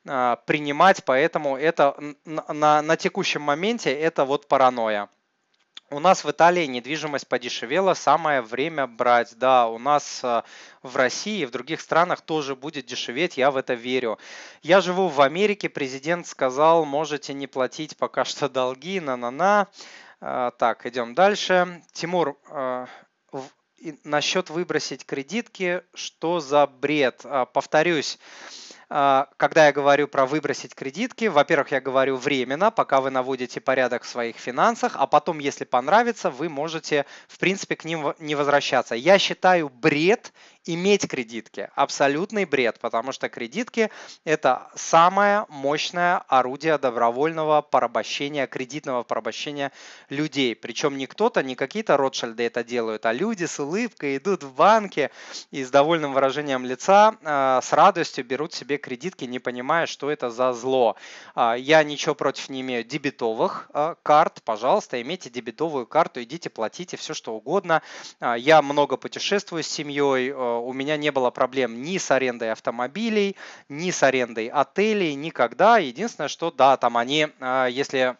[0.06, 5.08] а, принимать, поэтому это на, на текущем моменте это вот паранойя.
[5.92, 9.35] У нас в Италии недвижимость подешевела, самое время брать.
[9.37, 10.42] Да, у нас а,
[10.82, 14.18] в России и в других странах тоже будет дешеветь, я в это верю.
[14.62, 19.68] Я живу в Америке, президент сказал, можете не платить пока что долги, на-на-на.
[20.22, 21.82] А, так, идем дальше.
[21.92, 22.38] Тимур,
[24.05, 27.21] насчет выбросить кредитки, что за бред?
[27.25, 28.18] А, повторюсь,
[28.95, 34.03] а, когда я говорю про выбросить кредитки, во-первых, я говорю временно, пока вы наводите порядок
[34.03, 38.95] в своих финансах, а потом, если понравится, вы можете, в принципе, к ним не возвращаться.
[38.95, 40.33] Я считаю бред
[40.64, 41.70] иметь кредитки.
[41.75, 43.90] Абсолютный бред, потому что кредитки–
[44.25, 49.72] это самое мощное орудие добровольного порабощения, кредитного порабощения
[50.09, 50.55] людей.
[50.55, 55.11] Причем не кто-то, не какие-то Ротшильды это делают, а люди с улыбкой идут в банки
[55.51, 60.31] и с довольным выражением лица э, с радостью берут себе кредитки, не понимая, что это
[60.31, 60.96] за зло.
[61.35, 64.42] Э, я ничего против не имею дебетовых э, карт.
[64.44, 67.83] Пожалуйста, имейте дебетовую карту, идите, платите все, что угодно.
[68.20, 73.37] Э, я много путешествую с семьей, у меня не было проблем ни с арендой автомобилей,
[73.69, 75.79] ни с арендой отелей, никогда.
[75.79, 78.17] Единственное, что да, там они, а, если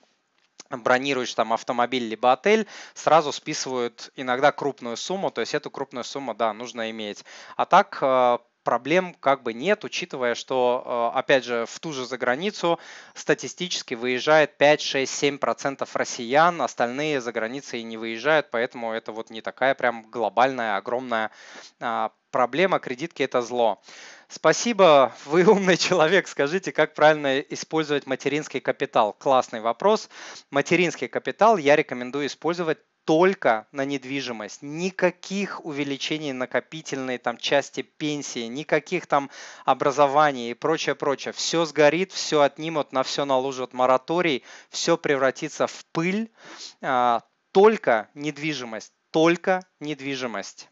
[0.71, 6.35] бронируешь там автомобиль либо отель, сразу списывают иногда крупную сумму, то есть эту крупную сумму,
[6.35, 7.25] да, нужно иметь.
[7.57, 12.07] А так а, проблем как бы нет, учитывая, что, э, опять же, в ту же
[12.07, 12.79] заграницу
[13.15, 19.31] статистически выезжает 5, 6, 7 процентов россиян, остальные за границей не выезжают, поэтому это вот
[19.31, 21.31] не такая прям глобальная, огромная
[21.81, 22.81] а, проблема.
[22.81, 23.81] Кредитки– это зло.
[24.29, 26.27] Спасибо, вы умный человек.
[26.27, 29.13] Скажите, как правильно использовать материнский капитал?
[29.13, 30.09] Классный вопрос.
[30.51, 34.63] Материнский капитал я рекомендую использовать только на недвижимость.
[34.63, 39.31] Никаких увеличений накопительной там части пенсии, никаких там
[39.65, 41.33] образований и прочее, прочее.
[41.33, 46.31] Все сгорит, все отнимут, на все наложат мораторий, все превратится в пыль.
[46.81, 50.72] А, только недвижимость, только недвижимость.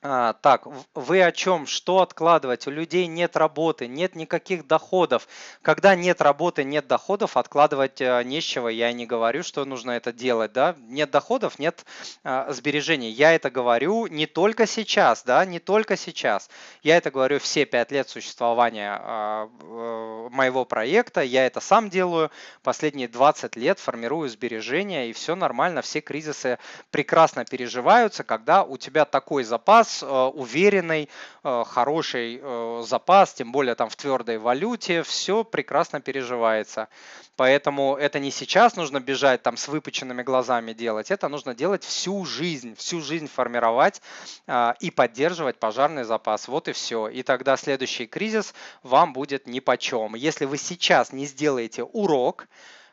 [0.00, 0.62] А, так,
[0.94, 1.66] вы о чем?
[1.66, 2.68] Что откладывать?
[2.68, 5.26] У людей нет работы, нет никаких доходов.
[5.60, 8.68] Когда нет работы, нет доходов, откладывать а, нечего.
[8.68, 10.52] Я не говорю, что нужно это делать.
[10.52, 10.76] Да?
[10.78, 11.84] Нет доходов, нет
[12.22, 13.10] а, сбережений.
[13.10, 16.48] Я это говорю не только сейчас, да, не только сейчас.
[16.84, 21.22] Я это говорю все пять лет существования а, э, моего проекта.
[21.22, 22.30] Я это сам делаю.
[22.62, 25.82] Последние 20 лет формирую сбережения, и все нормально.
[25.82, 26.60] Все кризисы
[26.92, 31.08] прекрасно переживаются, когда у тебя такой запас, запас, уверенный,
[31.42, 32.40] хороший
[32.82, 36.88] запас, тем более там в твердой валюте, все прекрасно переживается.
[37.36, 42.24] Поэтому это не сейчас нужно бежать там с выпученными глазами делать, это нужно делать всю
[42.24, 44.02] жизнь, всю жизнь формировать
[44.48, 46.48] э, и поддерживать пожарный запас.
[46.48, 47.06] Вот и все.
[47.06, 50.16] И тогда следующий кризис вам будет нипочем.
[50.16, 52.48] Если вы сейчас не сделаете урок,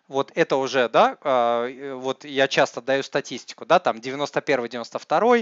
[0.07, 5.37] вот это уже, да, а, вот я часто даю статистику, да, там 91, 92,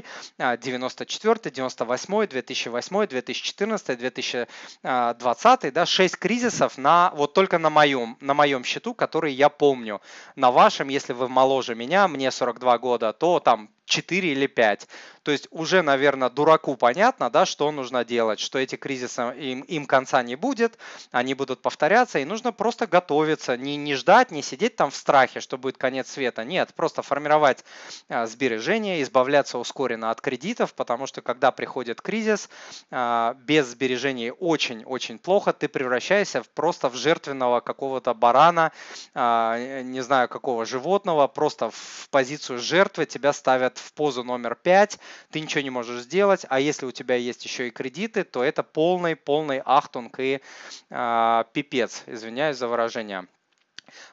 [0.58, 8.63] 94, 98, 2008, 2014, 2020, да, 6 кризисов на, вот только на моем, на моем
[8.63, 10.02] счету, который я помню.
[10.36, 14.88] На вашем, если вы моложе меня, мне 42 года, то там 4 или 5.
[15.23, 19.86] То есть уже, наверное, дураку понятно, да, что нужно делать, что эти кризисы им, им
[19.86, 20.77] конца не будет,
[21.12, 25.39] они будут повторяться, и нужно просто готовиться, не, не ждать, не сидеть там в страхе,
[25.39, 26.43] что будет конец света.
[26.43, 27.63] Нет, просто формировать
[28.10, 32.49] а, сбережения, избавляться ускоренно от кредитов, потому что когда приходит кризис,
[32.91, 38.73] а, без сбережений очень-очень плохо, ты превращаешься в, просто в жертвенного какого-то барана,
[39.13, 45.00] а, не знаю какого животного, просто в позицию жертвы тебя ставят в позу номер 5,
[45.32, 48.63] ты ничего не можешь сделать, а если у тебя есть еще и кредиты, то это
[48.63, 50.41] полный-полный ахтунг и
[50.89, 53.28] э, пипец, извиняюсь за выражение.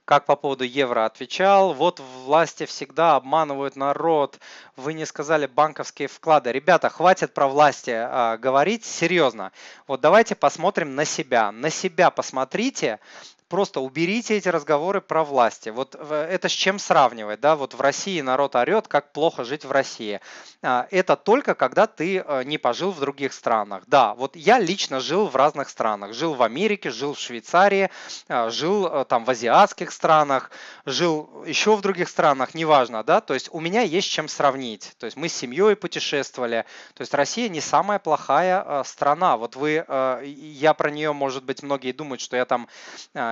[0.05, 4.39] Как по поводу евро отвечал, вот власти всегда обманывают народ,
[4.77, 6.51] вы не сказали банковские вклады.
[6.53, 9.53] Ребята, хватит про власти а, говорить, серьезно.
[9.87, 11.53] Вот давайте посмотрим на себя.
[11.53, 12.99] На себя посмотрите,
[13.51, 15.69] просто уберите эти разговоры про власти.
[15.71, 17.57] Вот это с чем сравнивать, да?
[17.57, 20.21] Вот в России народ орет, как плохо жить в России.
[20.63, 23.83] А, это только когда ты э, не пожил в других странах.
[23.87, 26.13] Да, вот я лично жил в разных странах.
[26.15, 27.91] Жил в Америке, жил в Швейцарии,
[28.29, 30.51] а, жил э, там в азиатских странах,
[30.87, 33.21] жил еще в других странах, неважно, да?
[33.21, 34.93] То есть у меня есть чем сравнить.
[34.99, 36.67] То есть мы с семьей путешествовали.
[36.95, 39.37] То есть Россия не самая плохая э, страна.
[39.37, 39.85] Вот вы,
[40.23, 42.69] я про нее, может быть, многие думают, что я там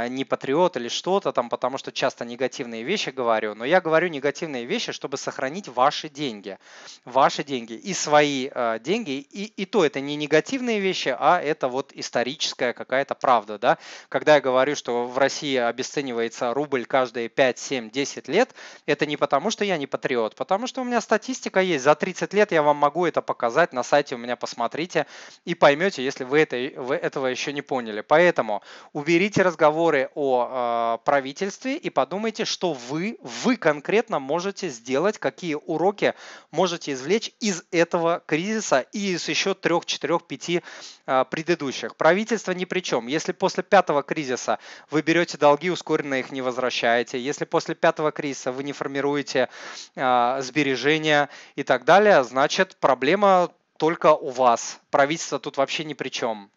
[0.09, 4.65] не патриот или что-то там, потому что часто негативные вещи говорю, но я говорю негативные
[4.65, 6.59] вещи, чтобы сохранить ваши деньги.
[7.05, 9.27] Ваши деньги и свои э, деньги.
[9.31, 13.59] И, и то это не негативные вещи, а это вот историческая какая-то правда.
[13.59, 13.79] Да?
[14.09, 18.55] Когда я говорю, что в России обесценивается рубль каждые 5, 7, 10 лет,
[18.87, 21.85] это не потому, что я не патриот, потому что у меня статистика есть.
[21.85, 25.07] За 30 лет я вам могу это показать на сайте у меня, посмотрите
[25.45, 28.01] и поймете, если вы, это, вы этого еще не поняли.
[28.01, 35.19] Поэтому уберите разговоры разговоры о э, правительстве и подумайте, что вы, вы конкретно можете сделать,
[35.19, 36.15] какие уроки
[36.51, 40.63] можете извлечь из этого кризиса и из еще трех, четырех, пяти
[41.07, 41.97] э, предыдущих.
[41.97, 43.07] Правительство ни при чем.
[43.07, 44.59] Если после пятого кризиса
[44.91, 49.49] вы берете долги, ускоренно их не возвращаете, если после пятого кризиса вы не формируете
[49.97, 54.81] э, сбережения и так далее, значит проблема только у вас.
[54.91, 56.51] Правительство тут вообще ни при чем.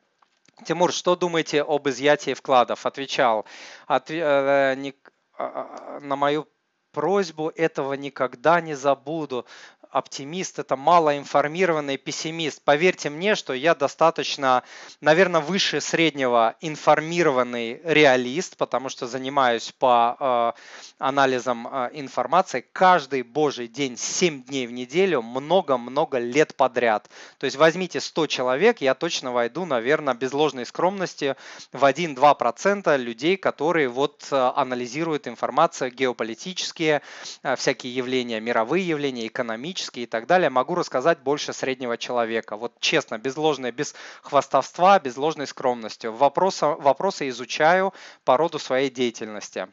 [0.66, 2.86] Тимур, что думаете об изъятии вкладов?
[2.86, 3.46] Отвечал,
[3.88, 4.94] от, э, не,
[5.38, 6.48] э, на мою
[6.92, 9.46] просьбу этого никогда не забуду
[9.92, 12.62] оптимист, это малоинформированный пессимист.
[12.64, 14.64] Поверьте мне, что я достаточно,
[15.02, 20.62] наверное, выше среднего информированный реалист, потому что занимаюсь по э,
[20.98, 27.10] анализам э, информации каждый божий день, 7 дней в неделю, много-много лет подряд.
[27.38, 31.36] То есть возьмите 100 человек, я точно войду, наверное, без ложной скромности
[31.74, 37.02] в 1-2% людей, которые вот э, анализируют информацию геополитические,
[37.44, 42.56] э, всякие явления, мировые явления, экономические, технические и так далее, могу рассказать больше среднего человека.
[42.58, 46.08] Вот честно, без ложной, без хвастовства, без ложной скромности.
[46.08, 49.68] Вопросы, вопросы изучаю по роду своей деятельности.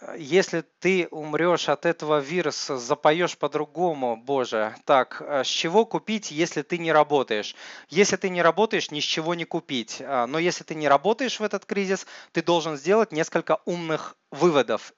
[0.00, 4.74] А, если ты умрешь от этого вируса, запоешь по-другому, Боже.
[4.84, 7.54] Так, а с чего купить, если ты не работаешь?
[7.88, 10.00] Если ты не работаешь, ни с чего не купить.
[10.00, 14.92] А, но если ты не работаешь в этот кризис, ты должен сделать несколько умных выводов.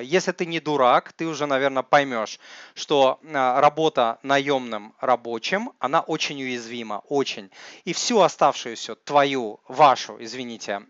[0.00, 2.38] Если ты не дурак, ты уже, наверное, поймешь,
[2.76, 7.50] что работа наемным рабочим, она очень уязвима, очень.
[7.84, 10.82] И всю оставшуюся твою, вашу, извините,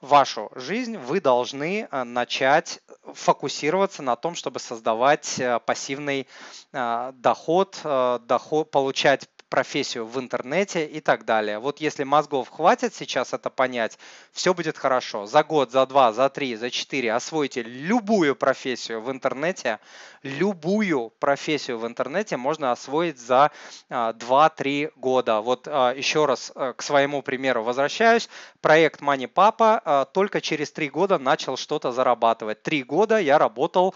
[0.00, 2.65] вашу жизнь вы должны начать
[3.14, 6.26] фокусироваться на том, чтобы создавать э, пассивный
[6.72, 11.58] э, доход, э, доход получать профессию в интернете и так далее.
[11.58, 13.98] Вот если мозгов хватит сейчас это понять,
[14.32, 15.24] все будет хорошо.
[15.24, 19.78] За год, за два, за три, за четыре освойте любую профессию в интернете.
[20.22, 23.50] Любую профессию в интернете можно освоить за
[23.88, 25.40] 2-3 года.
[25.40, 28.28] Вот еще раз к своему примеру возвращаюсь.
[28.60, 32.62] Проект Money Papa только через 3 года начал что-то зарабатывать.
[32.62, 33.94] Три года я работал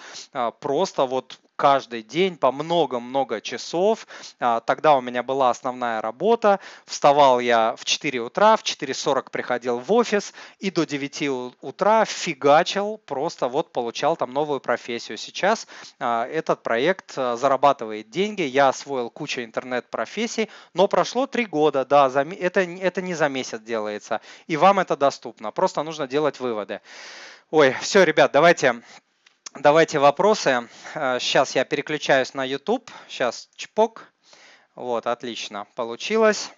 [0.61, 4.07] просто вот каждый день по много-много часов.
[4.39, 6.59] А, тогда у меня была основная работа.
[6.87, 12.97] Вставал я в 4 утра, в 4.40 приходил в офис и до 9 утра фигачил,
[13.05, 15.19] просто вот получал там новую профессию.
[15.19, 15.67] Сейчас
[15.99, 22.11] а, этот проект а, зарабатывает деньги, я освоил кучу интернет-профессий, но прошло 3 года, да,
[22.39, 26.81] это, это не за месяц делается, и вам это доступно, просто нужно делать выводы.
[27.51, 28.81] Ой, все, ребят, давайте,
[29.55, 30.69] давайте вопросы.
[30.95, 32.91] Сейчас э, я переключаюсь на YouTube.
[33.09, 34.13] Сейчас чпок.
[34.75, 36.51] Вот, отлично, получилось.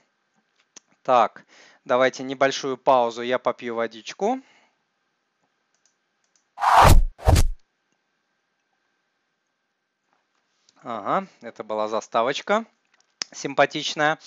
[1.02, 1.44] Так,
[1.84, 4.40] давайте небольшую паузу, я попью водичку.
[10.84, 12.64] Ага, это была заставочка
[13.34, 14.18] симпатичная.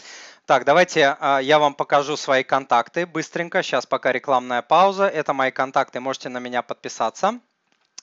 [0.46, 3.64] Так, давайте а, я вам покажу свои контакты быстренько.
[3.64, 5.08] Сейчас пока рекламная пауза.
[5.08, 7.40] Это мои контакты, можете на меня подписаться.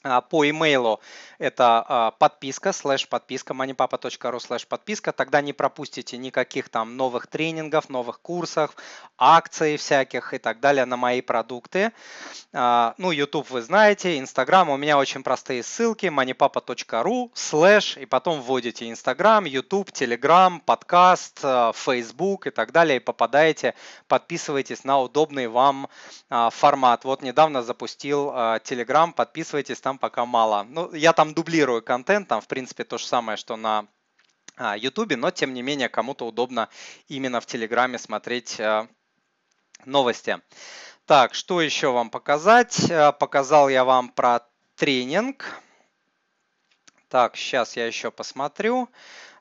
[0.05, 1.01] А, по имейлу
[1.39, 5.13] это а, подписка, слэш подписка, moneypapa.ru слэш подписка.
[5.13, 8.75] Тогда не пропустите никаких там новых тренингов, новых курсов,
[9.17, 11.93] акций всяких и так далее на мои продукты.
[12.53, 18.41] А, ну, YouTube вы знаете, Instagram у меня очень простые ссылки, moneypapa.ru слэш и потом
[18.41, 21.41] вводите Instagram, YouTube, Telegram, подкаст,
[21.75, 23.75] Facebook и так далее и попадаете,
[24.09, 25.89] подписывайтесь на удобный вам
[26.29, 27.05] формат.
[27.05, 30.67] Вот недавно запустил Telegram, подписывайтесь там там пока мало.
[30.71, 33.87] Ну, я там дублирую контент, там, в принципе, то же самое, что на
[34.77, 36.69] YouTube, но, тем не менее, кому-то удобно
[37.09, 38.87] именно в Телеграме смотреть э,
[39.85, 40.41] новости.
[41.05, 42.91] Так, что еще вам показать?
[42.91, 44.41] Э, показал я вам про
[44.77, 45.61] тренинг.
[47.09, 48.89] Так, сейчас я еще посмотрю.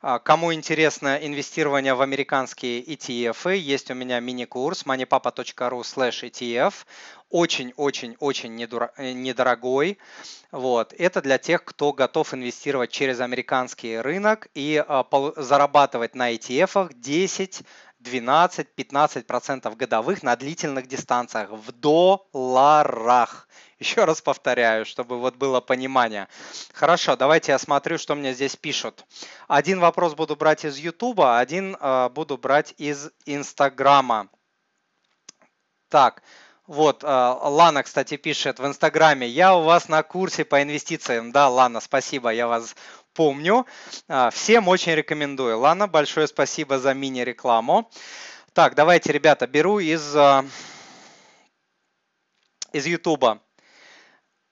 [0.04, 6.74] А, кому интересно инвестирование в американские ETF, есть у меня мини-курс moneypapa.ru slash ETF.
[7.30, 10.00] Очень-очень-очень э, недорогой.
[10.52, 10.94] Вот.
[10.98, 15.06] Это для тех, кто готов инвестировать через американский рынок и а,
[15.38, 17.62] зарабатывать на ETF 10
[18.02, 23.48] 12-15% годовых на длительных дистанциях в долларах.
[23.80, 26.28] Еще раз повторяю, чтобы вот было понимание.
[26.74, 29.06] Хорошо, давайте я смотрю, что мне здесь пишут.
[29.48, 34.30] Один вопрос буду брать из YouTube, один э, буду брать из Инстаграма.
[35.90, 36.22] Так,
[36.68, 41.32] вот, э, Лана, кстати, пишет в Инстаграме, я у вас на курсе по инвестициям.
[41.32, 42.76] Да, Лана, спасибо, я вас
[43.14, 43.66] помню.
[44.08, 45.60] Э, всем очень рекомендую.
[45.60, 47.90] Лана, большое спасибо за мини-рекламу.
[48.54, 50.44] Так, давайте, ребята, беру из, э,
[52.74, 53.42] из YouTube.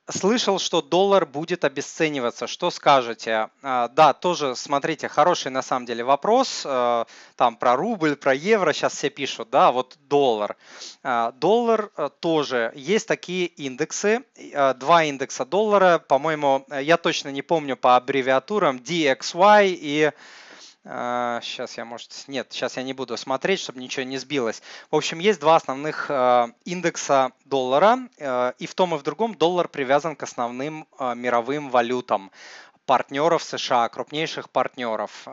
[0.10, 2.48] Слышал, что доллар будет обесцениваться.
[2.48, 3.50] Что скажете?
[3.62, 6.64] А, да, тоже, смотрите, хороший на самом деле вопрос.
[6.66, 7.06] А,
[7.36, 10.58] там про рубль, про евро сейчас все пишут, да, вот доллар.
[11.04, 11.92] А, доллар
[12.22, 12.72] тоже.
[12.76, 14.24] Есть такие индексы,
[14.78, 20.12] два индекса доллара, по-моему, я точно не помню по аббревиатурам, DXY и
[20.84, 24.62] Сейчас я, может, нет, сейчас я не буду смотреть, чтобы ничего не сбилось.
[24.90, 29.36] В общем, есть два основных а, индекса доллара, а, и в том и в другом
[29.36, 32.32] доллар привязан к основным а, мировым валютам
[32.86, 35.28] партнеров США, крупнейших партнеров.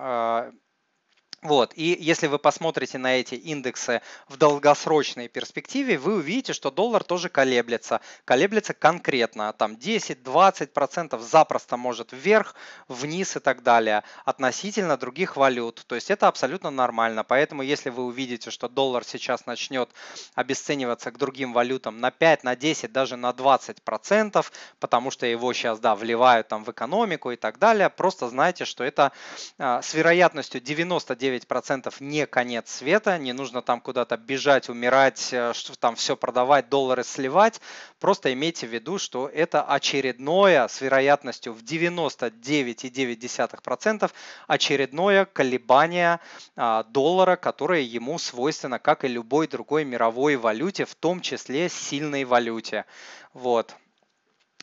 [1.46, 1.72] Вот.
[1.76, 7.28] И если вы посмотрите на эти индексы в долгосрочной перспективе, вы увидите, что доллар тоже
[7.28, 8.00] колеблется.
[8.24, 9.52] Колеблется конкретно.
[9.52, 12.56] Там 10-20% запросто может вверх,
[12.88, 15.84] вниз и так далее относительно других валют.
[15.86, 17.22] То есть это абсолютно нормально.
[17.22, 19.90] Поэтому если вы увидите, что доллар сейчас начнет
[20.34, 24.44] обесцениваться к другим валютам на 5, на 10, даже на 20%,
[24.80, 28.82] потому что его сейчас да, вливают там в экономику и так далее, просто знайте, что
[28.82, 29.12] это
[29.58, 35.52] а, с вероятностью 99 9% не конец света, не нужно там куда-то бежать, умирать, э,
[35.54, 37.60] что там все продавать, доллары сливать.
[37.98, 44.10] Просто имейте в виду, что это очередное с вероятностью в 99,9%
[44.46, 46.20] очередное колебание
[46.56, 52.22] а, доллара, которое ему свойственно, как и любой другой мировой валюте, в том числе сильной
[52.24, 52.84] валюте.
[53.32, 53.74] Вот.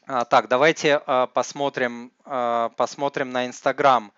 [0.05, 4.13] А, так, давайте а, посмотрим, посмотрим на Инстаграм.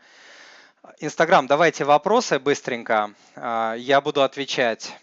[0.99, 3.11] Инстаграм, давайте вопросы быстренько.
[3.35, 4.93] А, я буду отвечать.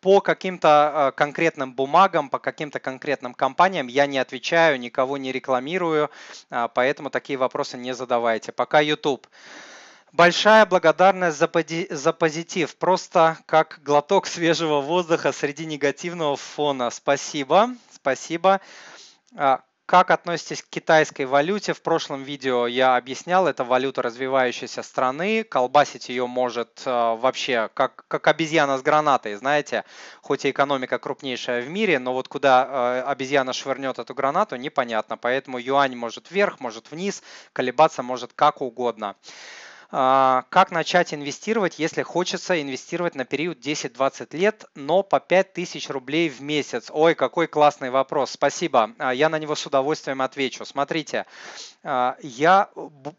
[0.00, 6.10] По каким-то а, конкретным бумагам, по каким-то конкретным компаниям я не отвечаю, никого не рекламирую,
[6.50, 8.52] а, поэтому такие вопросы не задавайте.
[8.52, 9.26] Пока YouTube.
[10.12, 12.76] Большая благодарность за, пози за позитив.
[12.76, 16.90] Просто как глоток свежего воздуха среди негативного фона.
[16.90, 17.70] Спасибо.
[17.90, 18.60] Спасибо.
[19.86, 21.72] Как относитесь к китайской валюте?
[21.72, 28.04] В прошлом видео я объяснял, это валюта развивающейся страны, колбасить ее может э, вообще как,
[28.08, 29.84] как обезьяна с гранатой, знаете,
[30.20, 35.16] хоть и экономика крупнейшая в мире, но вот куда э, обезьяна швырнет эту гранату, непонятно,
[35.16, 37.22] поэтому юань может вверх, может вниз,
[37.52, 39.16] колебаться может как угодно.
[39.94, 46.30] А, как начать инвестировать, если хочется инвестировать на период 10-20 лет, но по 5000 рублей
[46.30, 46.90] в месяц?
[46.90, 48.94] Ой, какой классный вопрос, спасибо.
[48.98, 50.64] А, я на него с удовольствием отвечу.
[50.64, 51.26] Смотрите,
[51.82, 52.70] а, я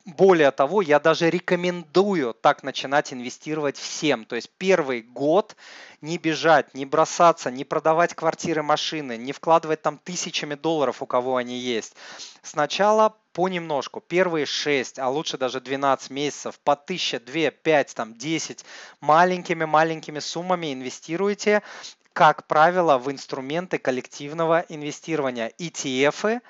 [0.05, 4.25] более того, я даже рекомендую так начинать инвестировать всем.
[4.25, 5.55] То есть первый год
[6.03, 11.37] не бежать, не бросаться, не продавать квартиры, машины, не вкладывать там тысячами долларов, у кого
[11.37, 11.95] они есть.
[12.41, 18.65] Сначала понемножку, первые 6, а лучше даже 12 месяцев, по 1000, 2, 5, там 10,
[18.99, 21.63] маленькими-маленькими суммами инвестируйте,
[22.11, 25.53] как правило, в инструменты коллективного инвестирования.
[25.57, 26.41] ETF,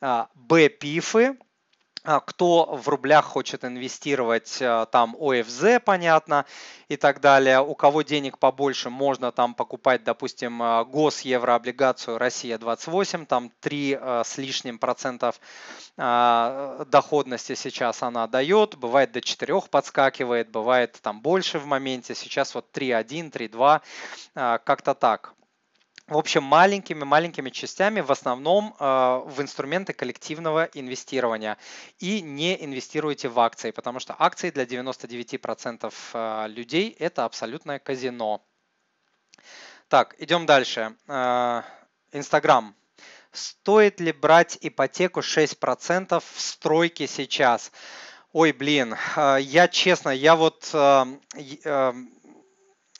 [0.00, 1.36] BPIF,
[2.02, 6.44] кто в рублях хочет инвестировать, а, там ОФЗ, понятно,
[6.88, 7.60] и так далее.
[7.60, 13.98] У кого денег побольше, можно там покупать, допустим, а, гос еврооблигацию Россия 28, там 3
[14.24, 15.40] с лишним процентов
[15.96, 22.66] доходности сейчас она дает, бывает до 4 подскакивает, бывает там больше в моменте, сейчас вот
[22.72, 25.34] 3.1, 3.2, как-то так.
[26.08, 28.84] В общем, маленькими-маленькими частями в основном э,
[29.24, 31.58] в инструменты коллективного инвестирования.
[32.00, 38.44] И не инвестируйте в акции, потому что акции для 99% э, людей это абсолютное казино.
[39.88, 40.96] Так, идем дальше.
[41.06, 41.62] Э,
[42.10, 42.74] Инстаграм.
[43.30, 47.70] Стоит ли брать ипотеку 6% в стройке сейчас?
[48.32, 50.70] Ой, блин, я честно, я вот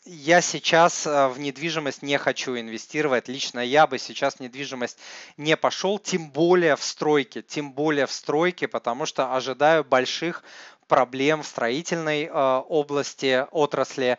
[0.04, 3.28] я сейчас э, в недвижимость не хочу инвестировать.
[3.28, 4.98] Лично я бы сейчас в недвижимость
[5.36, 10.42] не пошел, тем более в стройке, тем более в стройке, потому что ожидаю больших
[10.92, 14.18] проблем в строительной э, области, отрасли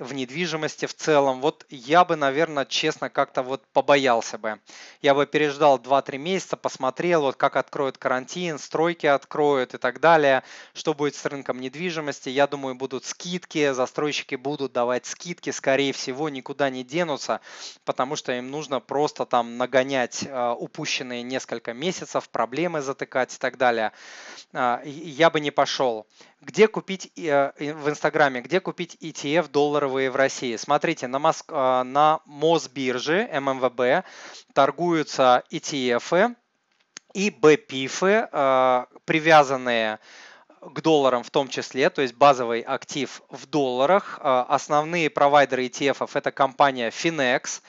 [0.00, 4.58] в недвижимости в целом, вот я бы, наверное, честно, как-то вот побоялся бы.
[5.02, 10.42] Я бы переждал 2-3 месяца, посмотрел, вот как откроют карантин, стройки откроют и так далее,
[10.72, 12.28] что будет с рынком недвижимости.
[12.28, 17.40] Я думаю, будут скидки, застройщики будут давать скидки, скорее всего, никуда не денутся,
[17.84, 23.58] потому что им нужно просто там нагонять э, упущенные несколько месяцев, проблемы затыкать и так
[23.58, 23.92] далее.
[24.52, 26.06] Э, я бы не пошел.
[26.40, 30.56] Где купить э, в Инстаграме, где купить ETF долларовые в России?
[30.56, 31.50] Смотрите, на, Моск...
[31.50, 34.06] Э, на Мосбирже, ММВБ,
[34.52, 36.36] торгуются ETF
[37.14, 40.00] и BPIF, э, привязанные
[40.60, 44.18] к долларам в том числе, то есть базовый актив в долларах.
[44.22, 47.60] Основные провайдеры ETF это компания Finex,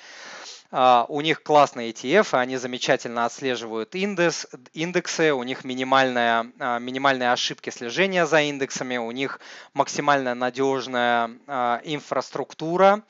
[1.08, 7.70] у них классные ETF, они замечательно отслеживают индекс, индексы, у них минимальная, а, минимальные ошибки
[7.70, 9.40] слежения за индексами, у них
[9.74, 13.04] максимально надежная а, инфраструктура,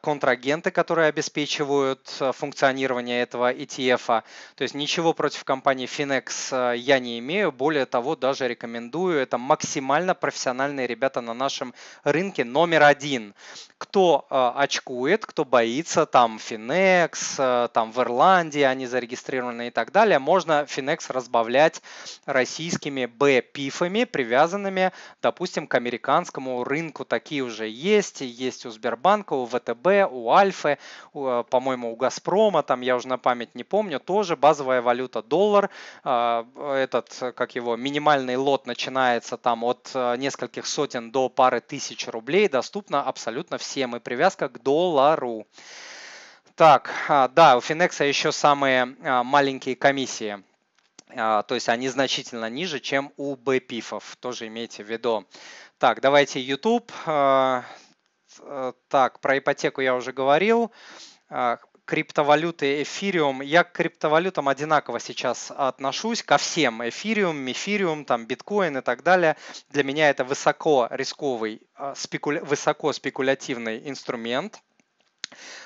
[0.00, 4.22] контрагенты, которые обеспечивают функционирование этого ETF.
[4.54, 9.18] То есть ничего против компании Finex я не имею, более того, даже рекомендую.
[9.18, 13.34] Это максимально профессиональные ребята на нашем рынке номер один.
[13.76, 19.92] Кто очкует, кто боится, там Finex, Finex, э, там в Ирландии они зарегистрированы и так
[19.92, 21.82] далее, можно Finex разбавлять
[22.24, 24.92] российскими B-пифами, привязанными,
[25.22, 27.04] допустим, к американскому рынку.
[27.04, 30.78] Такие уже есть, есть у Сбербанка, у ВТБ, у Альфы,
[31.14, 35.70] э, по-моему, у Газпрома, там я уже на память не помню, тоже базовая валюта доллар,
[36.04, 42.48] э, этот, как его, минимальный лот начинается там от нескольких сотен до пары тысяч рублей,
[42.48, 43.96] доступна абсолютно всем.
[43.96, 45.46] И привязка к доллару.
[46.56, 50.42] Так, а, да, у Finex еще самые а, маленькие комиссии.
[51.14, 54.02] А, то есть они значительно ниже, чем у BPIF.
[54.20, 55.26] Тоже имейте в виду.
[55.76, 56.90] Так, давайте YouTube.
[57.04, 57.66] Так,
[59.20, 60.72] про ипотеку я уже говорил.
[61.84, 63.42] Криптовалюты, эфириум.
[63.42, 66.82] Я к криптовалютам одинаково сейчас отношусь ко всем.
[66.88, 69.36] Эфириум, мифириум, там, биткоин и так далее.
[69.68, 71.60] Для меня это высоко рисковый,
[71.94, 72.42] спекуля...
[72.42, 74.62] высоко спекулятивный инструмент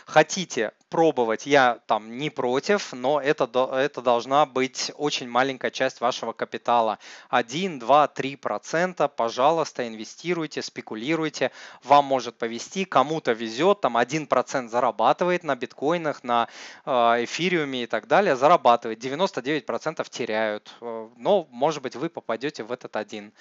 [0.06, 6.32] хотите пробовать, я там не против, но это, это должна быть очень маленькая часть вашего
[6.32, 6.98] капитала.
[7.28, 11.52] 1, 2, 3 процента, пожалуйста, инвестируйте, спекулируйте.
[11.84, 16.48] Вам может повезти, кому-то везет, там 1 процент зарабатывает на биткоинах, на
[16.84, 16.90] э,
[17.24, 18.98] эфириуме и так далее, зарабатывает.
[18.98, 23.32] 99 процентов теряют, э, но может быть вы попадете в этот один.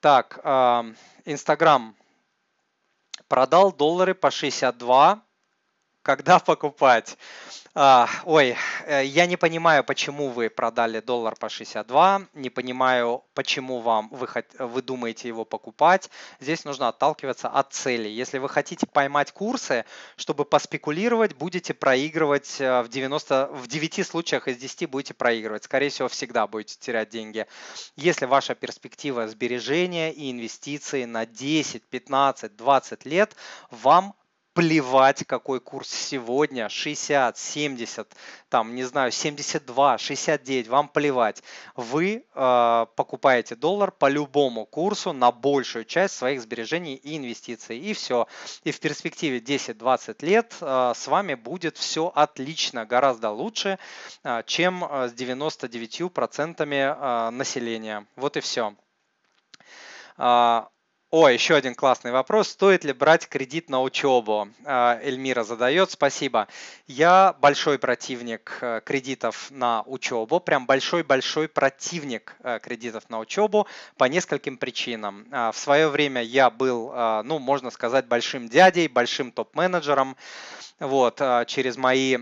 [0.00, 0.40] Так,
[1.24, 1.94] Инстаграм.
[3.28, 5.22] Продал доллары по 62,
[6.02, 7.16] когда покупать?
[7.74, 13.80] А, ой, э, я не понимаю, почему вы продали доллар по 62, не понимаю, почему
[13.80, 14.28] вам вы,
[14.58, 16.10] вы думаете его покупать.
[16.38, 18.10] Здесь нужно отталкиваться от цели.
[18.10, 19.86] Если вы хотите поймать курсы,
[20.16, 25.64] чтобы поспекулировать, будете проигрывать э, в 90, в 9 случаях из 10 будете проигрывать.
[25.64, 27.46] Скорее всего, всегда будете терять деньги.
[27.96, 33.34] Если ваша перспектива сбережения и инвестиции на 10, 15, 20 лет,
[33.70, 34.14] вам
[34.54, 38.16] плевать, какой курс сегодня, 60, 70,
[38.48, 41.42] там, не знаю, 72, 69, вам плевать.
[41.74, 47.78] Вы э, покупаете доллар по любому курсу на большую часть своих сбережений и инвестиций.
[47.78, 48.26] И все.
[48.64, 53.78] И в перспективе 10-20 лет э, с вами будет все отлично, гораздо лучше,
[54.22, 58.06] э, чем с 99% э, населения.
[58.16, 58.74] Вот и все.
[61.12, 62.48] О, еще один классный вопрос.
[62.48, 64.48] Стоит ли брать кредит на учебу?
[64.64, 65.90] А, Эльмира задает.
[65.90, 66.48] Спасибо.
[66.86, 70.40] Я большой противник э, кредитов на учебу.
[70.40, 73.66] Прям большой-большой противник э, кредитов на учебу
[73.98, 75.26] по нескольким причинам.
[75.30, 80.16] А, в свое время я был, а, ну, можно сказать, большим дядей, большим топ-менеджером.
[80.80, 82.16] Вот, через мои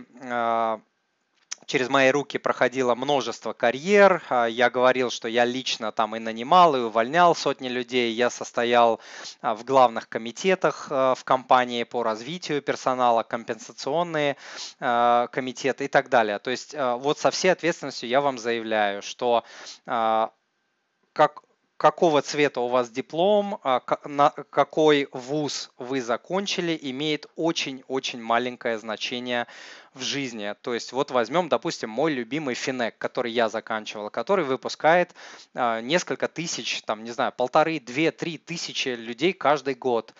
[1.70, 4.22] через мои руки проходило множество карьер.
[4.28, 8.12] А, я говорил, что я лично там и нанимал, и увольнял сотни людей.
[8.12, 9.00] Я состоял
[9.40, 14.36] а, в главных комитетах а, в компании по развитию персонала, компенсационные
[14.80, 16.38] комитеты и так далее.
[16.38, 19.44] То есть вот со всей ответственностью я вам заявляю, что
[19.84, 21.42] как
[21.80, 23.58] какого цвета у вас диплом,
[24.04, 29.46] на какой вуз вы закончили, имеет очень-очень маленькое значение
[29.94, 30.54] в жизни.
[30.60, 35.14] То есть вот возьмем, допустим, мой любимый Финек, который я заканчивал, который выпускает
[35.54, 40.12] э, несколько тысяч, там, не знаю, полторы, две, три тысячи людей каждый год.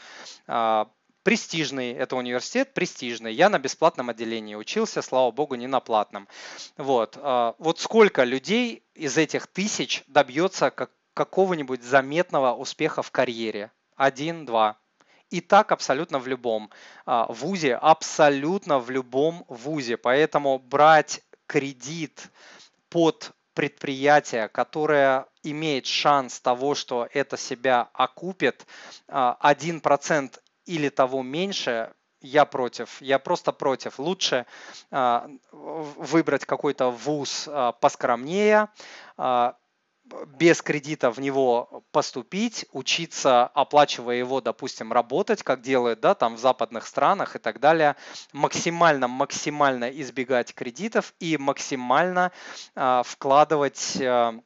[0.46, 0.86] Э,
[1.22, 3.34] престижный, это университет престижный.
[3.34, 6.26] Я на бесплатном отделении учился, слава богу, не на платном.
[6.78, 7.18] Вот,
[7.58, 10.90] вот сколько людей из этих тысяч добьется как,
[11.20, 13.70] какого-нибудь заметного успеха в карьере?
[13.94, 14.78] Один, два.
[15.28, 16.70] И так абсолютно в любом
[17.04, 19.98] а, вузе, абсолютно в любом вузе.
[19.98, 22.30] Поэтому брать кредит
[22.88, 28.66] под предприятие, которое имеет шанс того, что это себя окупит,
[29.08, 31.92] 1% а, или того меньше,
[32.22, 33.98] я против, я просто против.
[33.98, 34.46] Лучше
[34.90, 37.46] а, выбрать какой-то вуз
[37.80, 38.68] поскромнее,
[40.38, 46.38] без кредита в него поступить, учиться, оплачивая его, допустим, работать, как делают, да, там в
[46.38, 47.96] западных странах и так далее,
[48.32, 52.32] максимально, максимально избегать кредитов и максимально
[52.74, 54.40] э, вкладывать э,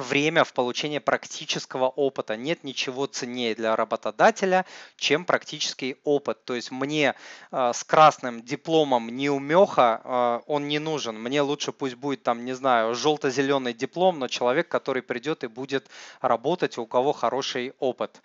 [0.00, 2.36] время в получение практического опыта.
[2.36, 4.64] Нет ничего ценнее для работодателя,
[4.96, 6.44] чем практический опыт.
[6.44, 7.14] То есть мне
[7.52, 11.20] э, с красным дипломом неумеха э, он не нужен.
[11.20, 15.88] Мне лучше пусть будет там, не знаю, желто-зеленый диплом, но человек, который придет и будет
[16.20, 18.20] работать, у кого хороший опыт.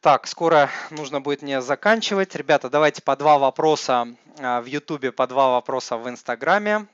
[0.00, 2.34] Так, скоро нужно будет мне заканчивать.
[2.34, 6.86] Ребята, давайте по два вопроса в YouTube, по два вопроса в Инстаграме.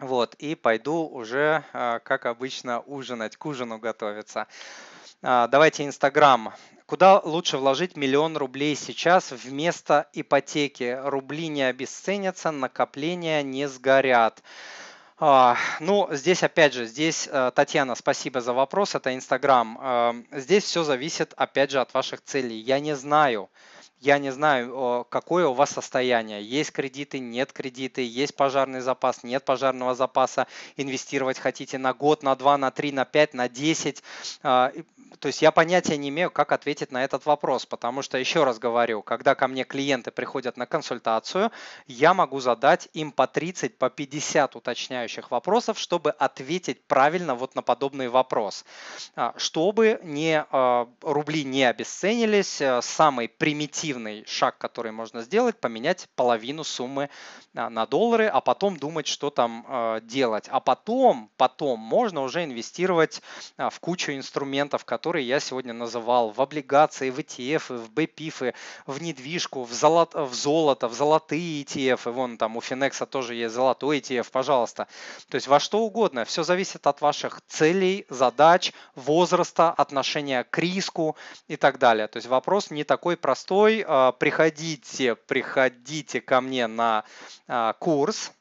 [0.00, 4.46] Вот, и пойду уже, а, как обычно, ужинать, к ужину готовиться.
[5.22, 6.54] А, давайте Инстаграм.
[6.86, 10.98] Куда лучше вложить миллион рублей сейчас вместо ипотеки?
[11.04, 14.42] Рубли не обесценятся, накопления не сгорят.
[15.18, 20.24] А, ну, здесь опять же, здесь, э, Татьяна, спасибо за вопрос, это Инстаграм.
[20.32, 22.58] Здесь все зависит, опять же, от ваших целей.
[22.58, 23.50] Я не знаю,
[24.00, 26.42] я не знаю, какое у вас состояние.
[26.42, 30.46] Есть кредиты, нет кредиты, есть пожарный запас, нет пожарного запаса.
[30.76, 34.02] Инвестировать хотите на год, на два, на три, на пять, на десять.
[34.42, 34.72] А,
[35.18, 38.58] то есть я понятия не имею, как ответить на этот вопрос, потому что, еще раз
[38.58, 41.50] говорю, когда ко мне клиенты приходят на консультацию,
[41.86, 47.60] я могу задать им по 30, по 50 уточняющих вопросов, чтобы ответить правильно вот на
[47.60, 48.64] подобный вопрос.
[49.14, 56.08] А, чтобы не, а, рубли не обесценились, самый примитивный эффективный шаг, который можно сделать, поменять
[56.14, 57.10] половину суммы
[57.54, 60.46] а, на доллары, а потом думать, что там а, делать.
[60.48, 63.20] А потом, потом можно уже инвестировать
[63.56, 68.54] а, в кучу инструментов, которые я сегодня называл, в облигации, в ETF, в BPIF,
[68.86, 73.34] в недвижку, в, золото, в золото, в золотые ETF, и вон там у Финекса тоже
[73.34, 74.86] есть золотой ETF, пожалуйста.
[75.28, 81.16] То есть во что угодно, все зависит от ваших целей, задач, возраста, отношения к риску
[81.48, 82.06] и так далее.
[82.06, 83.79] То есть вопрос не такой простой,
[84.18, 87.04] приходите, приходите ко мне на
[87.48, 88.32] а, курс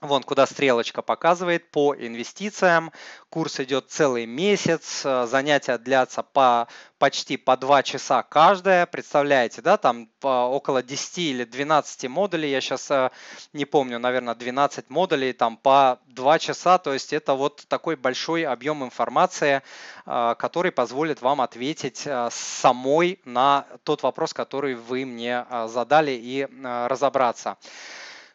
[0.00, 2.90] Вон, куда стрелочка показывает по инвестициям.
[3.28, 8.86] Курс идет целый месяц, э, занятия длятся по, почти по 2 часа каждое.
[8.86, 13.10] Представляете, да, там около 10 или 12 модулей, я сейчас э,
[13.52, 16.78] не помню, наверное, 12 модулей, там по 2 часа.
[16.78, 19.60] То есть это вот такой большой объем информации,
[20.06, 27.58] э, который позволит вам ответить самой на тот вопрос, который вы мне задали и разобраться.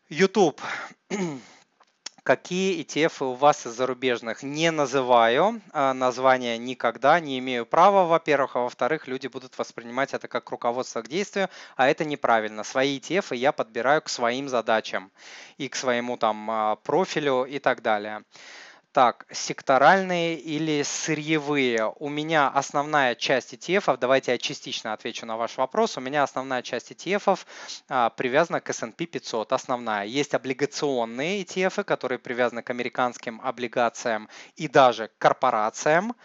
[0.09, 0.61] YouTube.
[2.25, 4.41] Какие ETF у вас из зарубежных?
[4.41, 10.27] Не называю а, названия никогда, не имею права, во-первых, а во-вторых, люди будут воспринимать это
[10.27, 12.63] как руководство к действию, а это неправильно.
[12.63, 15.11] Свои ETF я подбираю к своим задачам
[15.59, 18.23] и к своему там а, профилю и так далее.
[18.95, 21.91] Так, секторальные или сырьевые?
[21.99, 25.97] У меня основная часть ETF, давайте я частично отвечу на ваш вопрос.
[25.97, 27.39] У меня основная часть ETF
[27.89, 30.05] а, привязана к S&P 500, основная.
[30.05, 36.15] Есть облигационные ETF, которые привязаны к американским облигациям и даже корпорациям.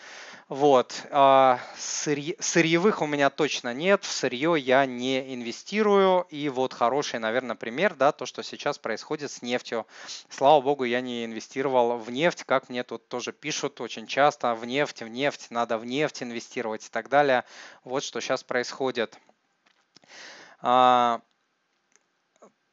[0.50, 1.06] Вот.
[1.12, 6.26] А, сырьевых у меня точно нет, в сырье я не инвестирую.
[6.28, 9.86] И вот хороший, наверное, пример, да, то, что сейчас происходит с нефтью.
[10.28, 14.66] Слава богу, я не инвестировал в нефть, как мне тут тоже пишут очень часто, в
[14.66, 17.44] нефть, в нефть, надо в нефть инвестировать и так далее.
[17.84, 19.16] Вот что сейчас происходит.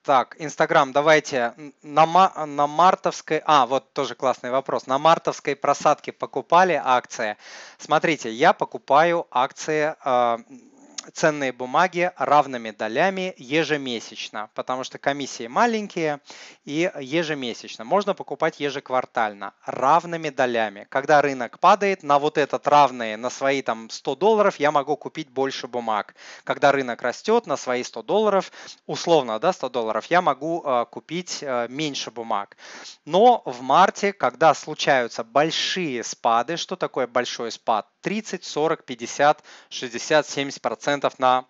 [0.07, 1.53] Так, Инстаграм, давайте
[1.83, 2.05] на,
[2.45, 7.35] на мартовской, а, вот тоже классный вопрос, на мартовской просадке покупали акции.
[7.77, 10.39] Смотрите, я покупаю акции а,
[11.13, 16.19] ценные бумаги равными долями ежемесячно, потому что комиссии маленькие
[16.65, 17.83] и ежемесячно.
[17.85, 20.87] Можно покупать ежеквартально равными долями.
[20.89, 25.29] Когда рынок падает на вот этот равные, на свои там 100 долларов, я могу купить
[25.29, 26.15] больше бумаг.
[26.43, 28.51] Когда рынок растет на свои 100 долларов,
[28.85, 32.57] условно, да, 100 долларов, я могу э, купить э, меньше бумаг.
[33.05, 37.87] Но в марте, когда случаются большие спады, что такое большой спад?
[38.07, 41.45] 30, 40, 50, 60, 70 процентов на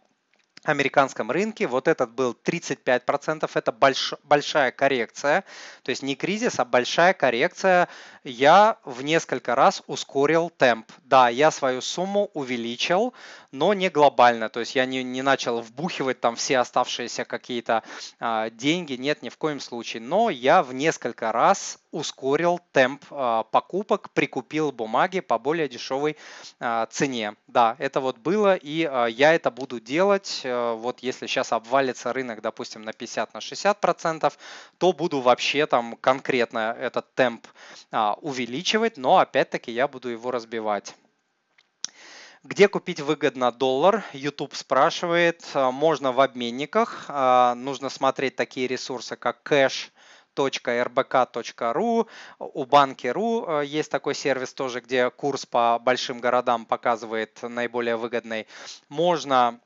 [0.63, 1.67] американском рынке.
[1.67, 5.43] Вот этот был 35%, это больш, большая коррекция,
[5.83, 7.87] то есть не кризис, а большая коррекция.
[8.23, 10.91] Я в несколько раз ускорил темп.
[11.03, 13.13] Да, я свою сумму увеличил,
[13.51, 17.83] но не глобально, то есть я не, не начал вбухивать там все оставшиеся какие-то
[18.19, 23.43] а, деньги, нет, ни в коем случае, но я в несколько раз ускорил темп а,
[23.43, 26.17] покупок, прикупил бумаги по более дешевой
[26.59, 27.35] а, цене.
[27.47, 30.41] Да, это вот было, и а, я это буду делать.
[30.43, 34.37] Вот если сейчас обвалится рынок, допустим, на 50 на 60 процентов,
[34.77, 37.47] то буду вообще там конкретно этот темп
[38.21, 40.93] увеличивать, но опять-таки я буду его разбивать.
[42.49, 44.05] Где купить выгодно доллар?
[44.13, 45.43] YouTube спрашивает.
[45.53, 47.09] Можно в обменниках.
[47.57, 49.91] Нужно смотреть такие ресурсы, как Cash,
[50.37, 52.07] rbk.ru,
[52.39, 58.47] у банки.ру э, есть такой сервис тоже, где курс по большим городам показывает наиболее выгодный.
[58.87, 59.59] Можно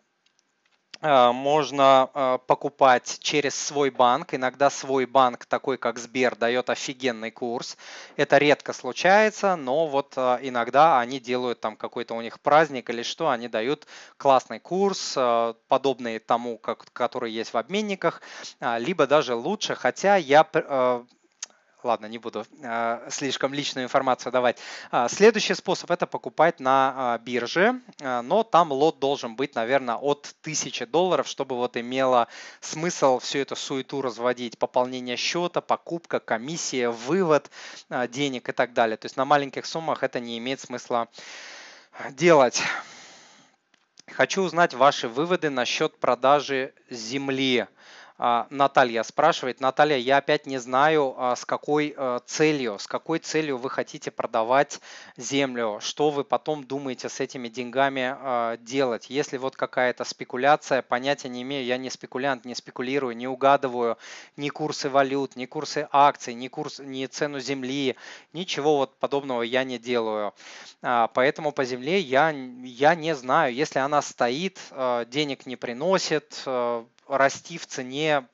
[1.02, 4.34] можно э, покупать через свой банк.
[4.34, 7.78] Иногда свой банк, такой как Сбер, дает офигенный курс.
[8.18, 13.04] Это редко случается, но вот э, иногда они делают там какой-то у них праздник или
[13.04, 13.88] что, они дают
[14.18, 15.18] классный курс,
[15.68, 18.22] подобный тому, как, который есть в обменниках,
[18.60, 20.44] либо даже лучше, хотя я
[21.84, 24.60] Ладно, не буду э, слишком личную информацию давать.
[24.92, 30.36] А, следующий способ это покупать на э, бирже, но там лот должен быть, наверное, от
[30.42, 32.28] 1000 долларов, чтобы вот имело
[32.60, 34.60] смысл всю эту суету разводить.
[34.60, 37.50] Пополнение счета, покупка, комиссия, вывод
[37.90, 38.98] э, денег и так далее.
[38.98, 41.08] То есть на маленьких суммах это не имеет смысла
[42.12, 42.62] делать.
[44.08, 47.68] Хочу узнать ваши выводы насчет продажи земли.
[48.52, 53.58] Наталья спрашивает, Наталья, я опять не знаю, а, с какой э, целью, с какой целью
[53.58, 54.80] вы хотите продавать
[55.18, 59.10] землю, что вы потом думаете с этими деньгами а, делать.
[59.10, 63.98] Если вот какая-то спекуляция, понятия не имею, я не спекулянт, не спекулирую, не угадываю
[64.38, 67.96] ни курсы валют, ни курсы акций, ни, курс, ни цену земли,
[68.34, 70.36] ничего вот подобного я не делаю.
[70.82, 74.60] Поэтому по земле я, я не знаю, если она стоит,
[75.08, 76.44] денег не приносит,
[77.18, 78.28] расти в цене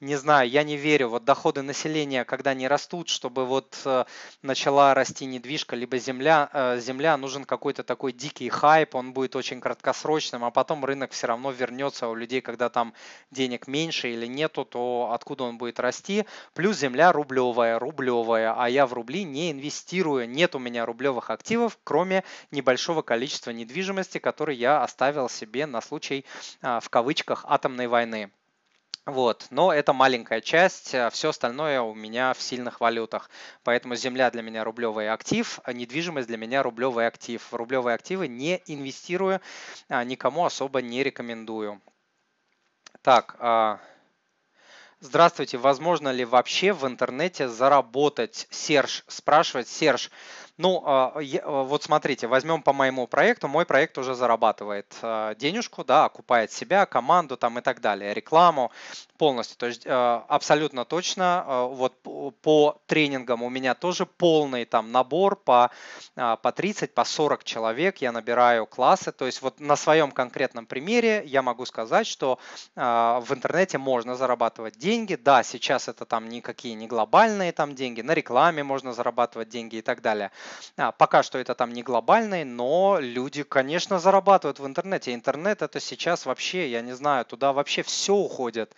[0.00, 1.10] не знаю, я не верю.
[1.10, 4.04] Вот доходы населения, когда не растут, чтобы вот э,
[4.42, 9.60] начала расти недвижка, либо земля, э, земля нужен какой-то такой дикий хайп, он будет очень
[9.60, 12.94] краткосрочным, а потом рынок все равно вернется у людей, когда там
[13.30, 16.24] денег меньше или нету, то откуда он будет расти.
[16.54, 21.78] Плюс земля рублевая, рублевая, а я в рубли не инвестирую, нет у меня рублевых активов,
[21.84, 26.24] кроме небольшого количества недвижимости, который я оставил себе на случай,
[26.62, 28.30] а, в кавычках, атомной войны.
[29.10, 33.28] Вот, но это маленькая часть, а все остальное у меня в сильных валютах.
[33.64, 37.42] Поэтому земля для меня рублевый актив, а недвижимость для меня рублевый актив.
[37.42, 39.40] В рублевые активы не инвестирую,
[39.88, 41.82] а, никому особо не рекомендую.
[43.02, 43.80] Так, а,
[45.00, 48.46] здравствуйте, возможно ли вообще в интернете заработать?
[48.50, 50.12] Серж спрашивает, Серж,
[50.60, 55.84] ну, а, а, вот смотрите, возьмем по моему проекту, мой проект уже зарабатывает а, денежку,
[55.84, 58.70] да, окупает себя, команду там и так далее, рекламу
[59.16, 59.56] полностью.
[59.56, 61.94] То есть абсолютно точно, вот
[62.40, 65.70] по тренингам у меня тоже полный там набор по,
[66.14, 69.12] по 30, по 40 человек, я набираю классы.
[69.12, 72.38] То есть вот на своем конкретном примере я могу сказать, что
[72.74, 75.16] в интернете можно зарабатывать деньги.
[75.16, 79.82] Да, сейчас это там никакие не глобальные там деньги, на рекламе можно зарабатывать деньги и
[79.82, 80.30] так далее.
[80.76, 85.14] А, пока что это там не глобальный, но люди, конечно, зарабатывают в интернете.
[85.14, 88.74] Интернет это сейчас вообще, я не знаю, туда вообще все уходит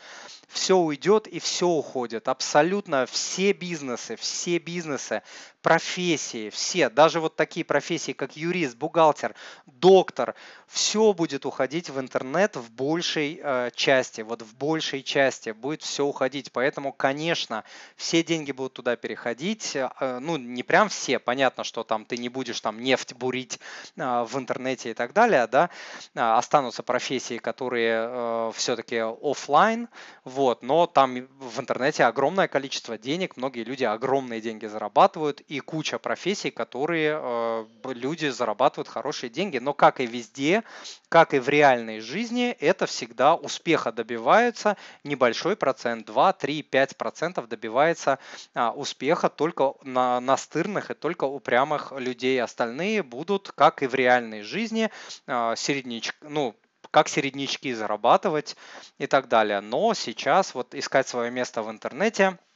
[0.52, 2.28] все уйдет и все уходит.
[2.28, 5.22] Абсолютно все бизнесы, все бизнесы,
[5.62, 9.34] профессии, все, даже вот такие профессии, как юрист, бухгалтер,
[9.66, 10.34] доктор,
[10.66, 16.04] все будет уходить в интернет в большей э, части, вот в большей части будет все
[16.04, 16.50] уходить.
[16.50, 17.64] Поэтому, конечно,
[17.96, 19.76] все деньги будут туда переходить.
[19.76, 23.60] Э, ну, не прям все, понятно, что там ты не будешь там нефть бурить
[23.96, 25.70] э, в интернете и так далее, да,
[26.14, 29.88] а, останутся профессии, которые э, все-таки офлайн,
[30.24, 35.98] вот, но там в интернете огромное количество денег, многие люди огромные деньги зарабатывают, и куча
[35.98, 39.58] профессий, которые э, люди зарабатывают хорошие деньги.
[39.58, 40.62] Но как и везде,
[41.10, 47.48] как и в реальной жизни, это всегда успеха добиваются небольшой процент, 2, 3, 5 процентов
[47.48, 48.18] добивается
[48.54, 52.40] а, успеха только на настырных и только упрямых людей.
[52.40, 54.90] Остальные будут, как и в реальной жизни,
[55.26, 56.56] а, середнячки, ну,
[56.90, 58.56] как середнячки зарабатывать
[58.96, 59.60] и так далее.
[59.60, 62.38] Но сейчас вот искать свое место в интернете–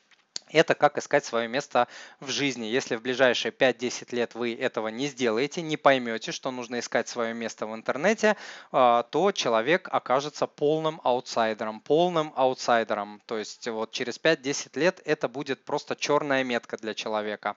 [0.48, 1.88] это как искать свое место
[2.20, 2.66] в жизни.
[2.66, 7.34] Если в ближайшие 5-10 лет вы этого не сделаете, не поймете, что нужно искать свое
[7.34, 8.36] место в интернете,
[8.72, 13.20] а, то человек окажется полным аутсайдером, полным аутсайдером.
[13.26, 17.56] То есть вот через 5-10 лет это будет просто черная метка для человека.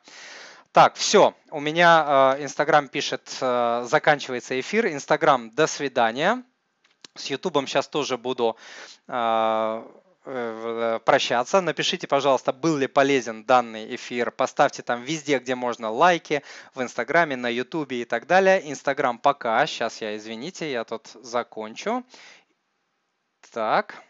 [0.71, 4.87] Так, все, у меня а, Инстаграм пишет, а, заканчивается эфир.
[4.87, 6.43] Инстаграм, до свидания.
[7.15, 8.55] С Ютубом сейчас тоже буду
[10.23, 11.61] прощаться.
[11.61, 14.31] Напишите, пожалуйста, был ли полезен данный эфир.
[14.31, 16.43] Поставьте там везде, где можно лайки,
[16.75, 18.69] в Инстаграме, на Ютубе и так далее.
[18.69, 19.65] Инстаграм пока.
[19.65, 22.03] Сейчас я, извините, я тут закончу.
[23.51, 24.03] Так.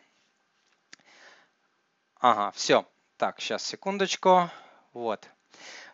[2.20, 2.86] Ага, все.
[3.18, 4.50] Так, сейчас, секундочку.
[4.94, 5.30] Вот.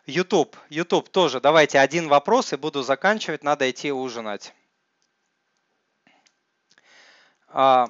[0.06, 1.40] YouTube, YouTube тоже.
[1.40, 3.42] Давайте один вопрос и буду заканчивать.
[3.42, 4.54] Надо идти ужинать.
[7.48, 7.88] А,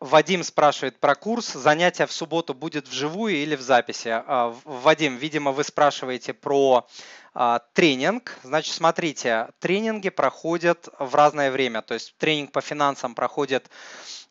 [0.00, 1.52] Вадим спрашивает про курс.
[1.52, 4.08] Занятие в субботу будет вживую или в записи?
[4.08, 6.88] А, Вадим, видимо, вы спрашиваете про
[7.34, 8.38] а, тренинг.
[8.42, 11.82] Значит, смотрите, тренинги проходят в разное время.
[11.82, 13.68] То есть тренинг по финансам проходит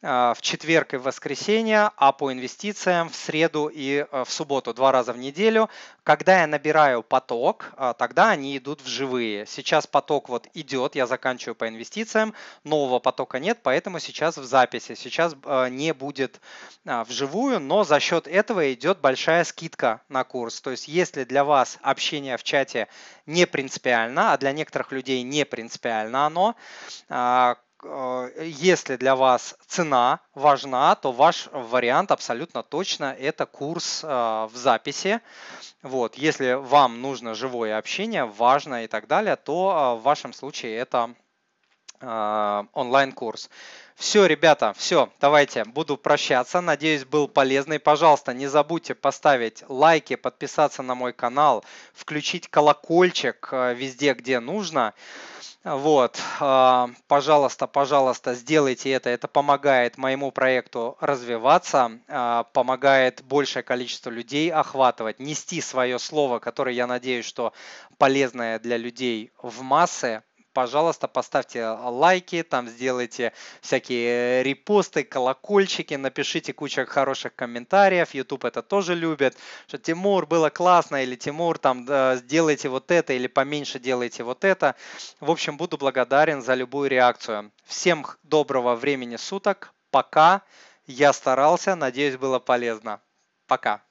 [0.02, 4.94] в четверг и в воскресенье, а по инвестициям в среду и а, в субботу, два
[4.94, 5.70] раза в неделю.
[6.04, 9.46] Когда я набираю поток, тогда они идут в живые.
[9.46, 12.34] Сейчас поток вот идет, я заканчиваю по инвестициям,
[12.64, 14.96] нового потока нет, поэтому сейчас в записи.
[14.96, 15.36] Сейчас
[15.70, 16.40] не будет
[16.86, 20.62] вживую, но за счет этого идет большая скидка на курс.
[20.62, 22.88] То есть если для вас общение в чате
[23.28, 26.56] не принципиально, а для некоторых людей не принципиально оно.
[27.84, 34.56] А, если для вас цена важна, то ваш вариант абсолютно точно это курс а, в
[34.56, 35.22] записи.
[35.82, 40.76] Вот, если вам нужно живое общение, важно и так далее, то а, в вашем случае
[40.78, 41.16] это
[42.02, 43.50] онлайн-курс.
[44.00, 46.62] Все, ребята, все, давайте, буду прощаться.
[46.62, 47.80] Надеюсь, был полезный.
[47.80, 54.94] Пожалуйста, не забудьте поставить лайки, подписаться на мой канал, включить колокольчик э, везде, где нужно.
[55.66, 59.10] Вот, э, пожалуйста, пожалуйста, сделайте это.
[59.10, 66.74] Это помогает моему проекту развиваться, э, помогает большее количество людей охватывать, нести свое слово, которое,
[66.74, 67.52] я надеюсь, что
[67.98, 70.24] полезное для людей в массы,
[70.54, 78.14] пожалуйста, поставьте лайки, там сделайте всякие репосты, колокольчики, напишите кучу хороших комментариев.
[78.14, 79.38] YouTube это тоже любит,
[79.68, 84.44] что Тимур было классно или Тимур там да, сделайте вот это или поменьше делайте вот
[84.44, 84.76] это.
[85.20, 87.52] В общем, буду благодарен за любую реакцию.
[87.66, 89.74] Всем доброго времени суток.
[89.92, 90.42] Пока.
[90.86, 93.02] Я старался, надеюсь, было полезно.
[93.48, 93.89] Пока.